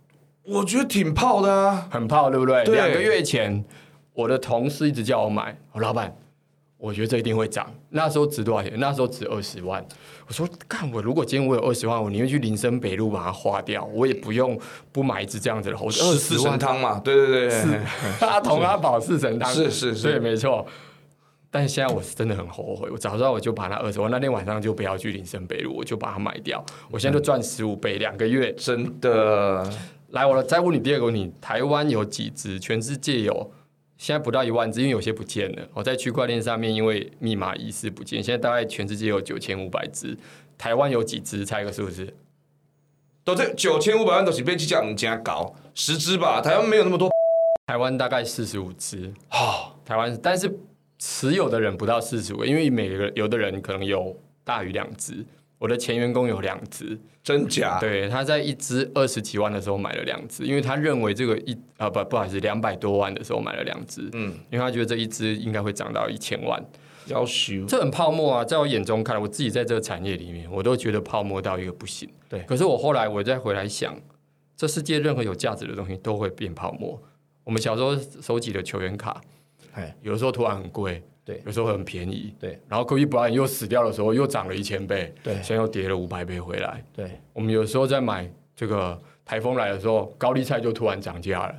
[0.43, 1.87] 我觉得挺泡的啊。
[1.89, 2.63] 很泡，对不对？
[2.65, 3.63] 对两个月前，
[4.13, 6.15] 我的同事一直叫我买，我老板，
[6.77, 7.71] 我觉得这一定会涨。
[7.89, 8.73] 那时候值多少钱？
[8.77, 9.85] 那时候值二十万。
[10.27, 14.59] 我说，看我如果今天我有二十万，我宁愿去林森北路把它花掉，我也不用
[14.91, 16.01] 不买一只这样子的猴子。
[16.01, 16.99] 二十万，神汤嘛？
[16.99, 20.65] 对对对，对阿童 阿宝四神汤，是是是对，没错。
[21.51, 26.65] 但现在我是真的很后悔，我早知道我就把那二十万那天晚上就不要去林森北路，我就把它买掉。
[26.89, 29.69] 我现在就赚十五倍，两个月真的
[30.13, 32.59] 来，我再问你第二个问题：台湾有几只？
[32.59, 33.51] 全世界有？
[33.97, 35.67] 现在不到一万只，因为有些不见了。
[35.73, 40.15] 我在区块链上面，因为密码遗失不见，现在大概全世界有九千五百只。
[40.55, 41.43] 台湾有几只？
[41.43, 42.13] 猜个数字？
[43.23, 46.39] 都这九千五百万都是被去讲加搞十只吧？
[46.41, 47.09] 台湾没有那么多。
[47.65, 49.11] 台湾大概四十五只。
[49.29, 50.59] 好，台湾，但是
[50.99, 55.25] 持有的人不到四十五，因为每个有的人可能有大于两只。
[55.63, 57.79] 我的前员工有两只，真假？
[57.79, 66.61] 对，他在一只二十几万的时候买了两只，因为他认为这个一啊不不好意思，两百多万的时候买了两只，嗯，因为他觉得这一只应该会涨到一千万。
[67.07, 72.09] 要求这很泡沫啊，在我眼中看来，我自己在这个产业里面，我都觉得泡沫到一个不行。
[72.27, 73.97] 对可是我后来我再回来想，
[74.57, 77.01] 这世界任何有价值的东西都会变泡沫。
[77.45, 79.21] 我们小时候收集的球员卡，
[79.71, 86.83] 哎，有的时候突然很贵，对有时候很便宜，对然后科比布莱恩又死掉的时候又涨了一千倍，对现在又跌了五百倍回来。
[86.93, 91.55] 对，我们有时候在买这个台风来的时候，高丽菜就突然涨价了，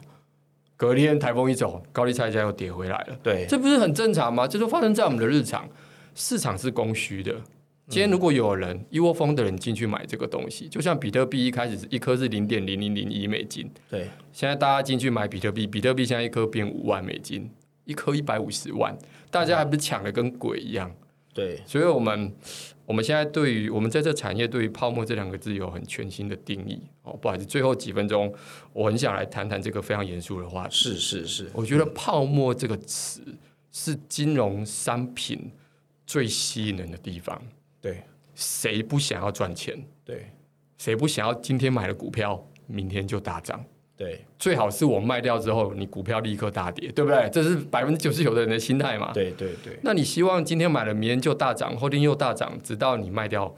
[0.77, 3.19] 隔天台风一走，高丽菜价又跌回来了。
[3.23, 4.47] 对，这不是很正常吗？
[4.47, 5.69] 这都发生在我们的日常。
[6.15, 7.35] 市场是供需的。
[7.89, 17.51] 今天如果有人一窝蜂的人进去买这个东西，就像比特币一开始是一颗是零点零零零一美金，对，现在大家进去买比特币，比特币现在一颗变五万美金，
[17.85, 18.97] 一颗一百五十万，
[19.31, 20.95] 大家还不是抢的跟鬼一样？
[21.33, 22.33] 对，所以我们
[22.87, 27.13] 我们现在对于我们在这产业对于泡沫这两个字有很全新的定义哦。
[27.21, 28.33] 不好意思，最后几分钟
[28.73, 30.77] 我很想来谈谈这个非常严肃的话题。
[30.77, 33.21] 是是是，我觉得泡沫这个词
[33.73, 35.51] 是金融商品
[36.07, 37.43] 最吸引人的地方。
[37.81, 38.05] 对
[38.37, 39.77] 谁不想要赚钱？
[40.05, 40.31] 对
[40.79, 43.65] 谁不想要今天买的股票明天就大涨？
[43.97, 47.29] 对最好是我卖掉之后，你股票立刻大跌，对不对？
[47.33, 49.13] 这是百分之九十九的人的心态嘛。
[49.13, 53.55] 对对对，那你希望今天买了，明天就大涨，后天又大涨，直到你卖掉，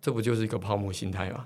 [0.00, 1.44] 这不就是一个泡沫心态吗？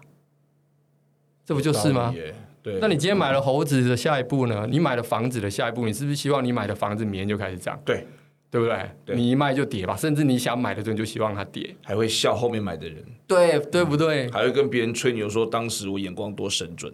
[1.44, 2.14] 这不就是吗？？
[2.62, 4.68] 对，那你今天买了猴子的下一步呢？
[4.70, 7.80] 你买了房子的下一步，你是不是希望你买的房子明天就开始涨？
[7.84, 8.06] 对
[8.50, 8.90] 对不对？
[9.04, 14.30] 对你一卖就跌吧，甚至你想买的时候你就希望它跌，还会笑后面买的人，对对不对？
[14.30, 16.92] 还会跟别人吹牛说当时我眼光多神准。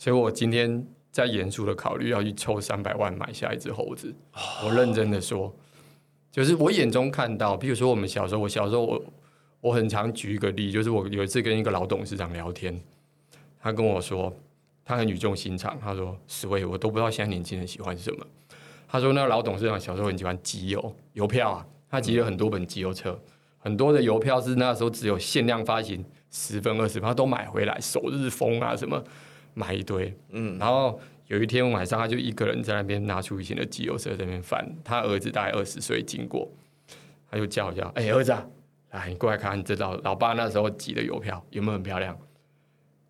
[0.00, 0.82] 所以我今天
[1.12, 4.10] 在严肃的考虑要去抽三百万买下一只猴子。
[4.64, 5.54] 我认真的说，
[6.32, 9.04] 就是我眼中看到，比如说我们小时候，我小时候我
[9.60, 12.80] 我很常举一个例，就是我有一次跟一个老董事长聊天，
[13.60, 14.34] 他跟我说，
[14.86, 18.26] 他很语重心长，他说：“史威，我都不知道现在年轻人喜欢什么。”
[18.88, 23.20] 他说：“那个老董事长小时候很喜欢集邮邮票啊，他集了很多本集邮册，
[23.58, 29.04] 很多的邮票是那时候只有限量发行十分二十，他都买回来，首日封啊什么。”
[29.60, 36.50] 买一堆，嗯，然后有一天晚上，他就一个人在那边拿出以前的集邮册在那边翻，他儿子大概二十岁经过，
[37.30, 38.46] 他就叫叫，哎、儿子、啊，
[38.92, 42.16] 来你过来看，你知道老爸那时候集的邮票有没有很漂亮？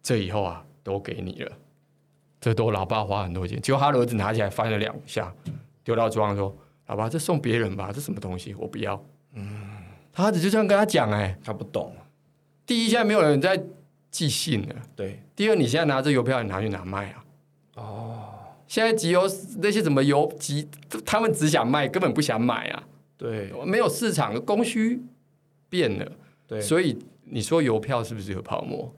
[0.02, 1.52] 这以后啊都给你了，
[2.40, 5.32] 这都老爸花很多钱，结果他儿子拿起来翻了两下，
[5.84, 6.56] 丢到桌上说
[6.88, 8.54] ：“老爸，这送别人吧，这什么东西？
[8.54, 9.02] 我不要。”
[9.34, 9.46] 嗯，
[10.12, 11.94] 他儿子就这样跟他讲，哎，他不懂，
[12.66, 13.62] 第一，现在没有人在
[14.10, 14.74] 寄信了。
[14.96, 15.22] 对。
[15.34, 17.24] 第二，你现在拿这邮票，你拿去哪卖啊？
[17.76, 18.22] 哦，
[18.66, 19.22] 现在集邮
[19.58, 20.68] 那些什么邮集，
[21.06, 22.82] 他们只想卖，根本不想买啊，
[23.16, 23.52] 对。
[23.64, 25.02] 没有市场，供需
[25.68, 26.12] 变了，
[26.46, 28.94] 对，所以你说邮票是不是有泡沫？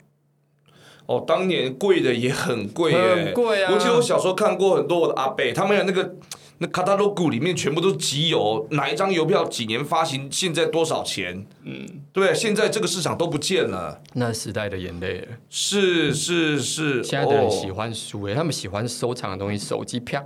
[1.07, 3.73] 哦，当年贵的也很贵耶，很贵啊。
[3.73, 6.15] 我记得我小时候看过很多我的阿伯，他们有那个
[6.63, 11.45] 那 catalog 里面全部都是集邮，哪一张邮票几年发行，现在多少钱？
[11.65, 14.01] 嗯，对，现在这个市场都不见了。
[14.13, 15.29] 那时代的眼泪了。
[15.51, 20.25] 是是是，现在的人喜哦欢书诶，他们喜欢收藏的东西，手机啪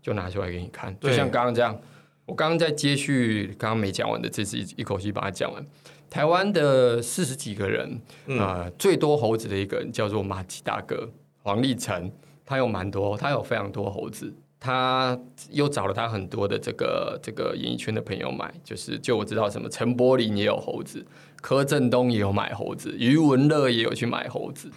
[0.00, 1.78] 就拿出来给你看，就像刚刚这样。
[2.24, 5.62] 我刚刚在接续刚刚没讲完的，这次一一口气把它讲完。
[6.08, 11.10] 台湾的四十几个人，嗯呃，最多猴子的一个人叫做马吉大哥
[11.42, 12.10] 黄立成，
[12.46, 14.32] 他有蛮多，他有非常多猴子。
[14.64, 21.04] 他又找了他很多的这个这个演艺圈的朋友买，就是就我知道什么陈柏霖也有猴子，
[21.42, 24.70] 柯震东也有买猴子，余文乐也有去买猴子。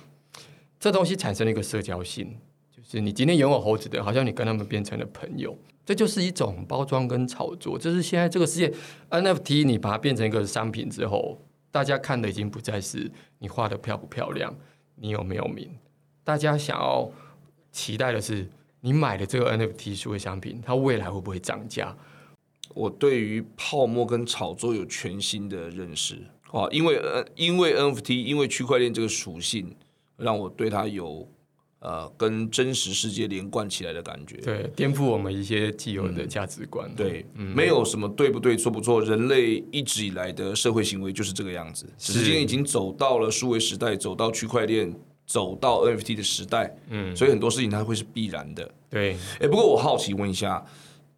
[0.77, 2.37] 这东西产生了一个社交性，
[2.69, 7.79] 就是你今天拥有猴子的，好像你跟他们变成了朋友，这就是一种包装跟炒作。
[7.79, 8.73] 这是现在这个世界
[9.09, 13.09] NFT，你把它变成一个商品之后，大家看的已经不再是
[13.39, 14.53] 你画的漂不漂亮，
[14.95, 15.69] 你有没有名，
[16.25, 17.09] 大家想要
[17.71, 18.49] 期待的是
[18.87, 21.93] 你买的这个 NFT 数位商品，它未来会不会涨价？
[22.73, 26.15] 我对于泡沫跟炒作有全新的认识
[26.51, 29.75] 哦，因为呃，因为 NFT，因为区块链这个属性，
[30.15, 31.27] 让我对它有
[31.79, 34.37] 呃跟真实世界连贯起来的感觉。
[34.37, 36.89] 对，颠覆我们一些既有的价值观。
[36.95, 41.85] 对，没有什么对不对、错不错，人类一直以来的社会行为就是这个样子。
[41.97, 44.93] 只是是今天已经走到了数位时代，走到区块链，
[45.25, 48.71] 走到 NFT 的时代，嗯，所以很多事情它会是必然的。
[48.89, 50.65] 对，哎，不过我好奇问一下，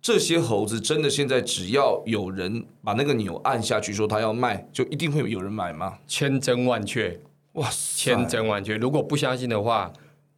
[0.02, 6.00] 这些猴子真的现在只要有人把那个钮按下去，说他要卖，就一定会有人买吗？
[6.08, 7.20] 千真万确。
[7.54, 8.76] 哇塞，千真万确。
[8.78, 9.92] 如果不相信的话，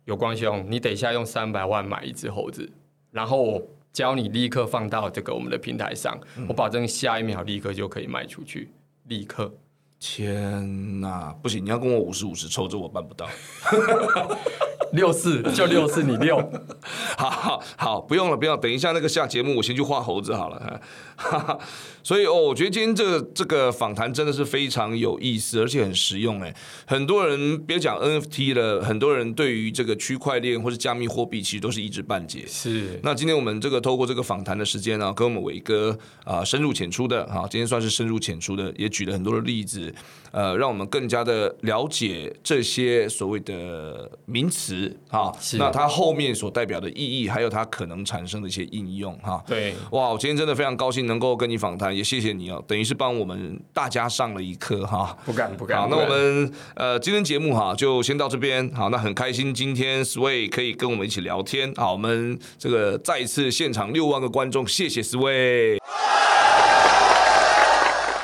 [0.05, 2.69] 有光兄，你等一下用三百万买一只猴子，
[3.11, 3.61] 然后我
[3.93, 8.71] 教你立刻放到这个我们的平台上，我保证下一秒立刻就可以卖出去，
[9.07, 9.53] 立刻。
[9.99, 13.29] 天哪，不行，你要跟我五十五十抽，这我办不到。
[14.93, 16.38] 六四就六四，你六。
[17.17, 20.82] 好好好，不用了，不用了，等一下那个下节目，我先去画猴子好了。
[21.15, 21.59] 哈哈，
[22.01, 26.53] 所以哦，我觉得今天这个这个访谈真的是非常有意思，而且很实用哎。
[26.86, 32.43] 很多人别讲 NFT 了，很多人对于这个区块链或是加密货币，其实都是一知半解。
[32.47, 39.93] 是，那今天我们这个透过这个访谈的时间呢，跟我们伟哥啊、深入浅出的啊，今天算是深入浅出的，也举了很多的例子，
[40.32, 44.70] 呃，让我们更加的了解这些所谓的名词
[45.09, 49.43] 啊，是那它后面所代表的意义，还有它可能产生的一些应用哈。
[49.47, 55.17] 对，哇，我今天真的非常高兴能够跟你访谈，也谢谢你哦，等于是帮我们大家上了一课哈。
[55.26, 55.82] 不敢不敢。
[55.82, 58.69] 好，那我们呃今天节目哈就先到这边。
[58.74, 61.74] 好，那很开心今天 Sway 可以跟我们一起聊天。
[61.76, 65.78] 好，我们这个再一次现场六万个观众，谢谢 Sway。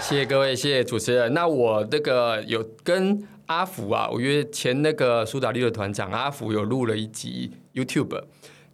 [0.02, 1.34] 谢谢各位，谢谢主持人。
[1.34, 8.24] 那我这个有跟阿福啊，我约前那个苏打绿的团长阿福有录了一集 YouTube，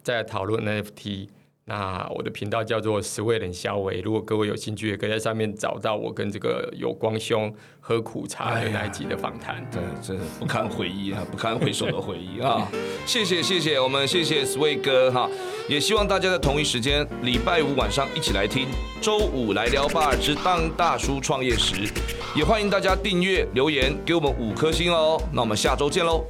[0.02, 1.28] 在讨论 NFT。
[1.66, 7.50] 那我的频道叫做十位冷肖伟，如果各位有兴趣，也可以在上面找到我跟这个有光兄
[7.80, 9.66] 喝苦茶的那一集的访谈。
[9.72, 12.68] 对，这 不堪回忆啊，不堪回首的回忆啊！
[13.06, 15.26] 谢谢谢谢，我们谢谢 Sway 哥哈，
[15.66, 18.68] 也希望大家在同一时间，礼拜五晚上一起来听，
[19.00, 21.90] 周五来聊巴尔之当大叔创业时，
[22.36, 25.18] 也欢迎大家订阅留言给我们五颗星哦。
[25.32, 26.26] 那我们下周见喽，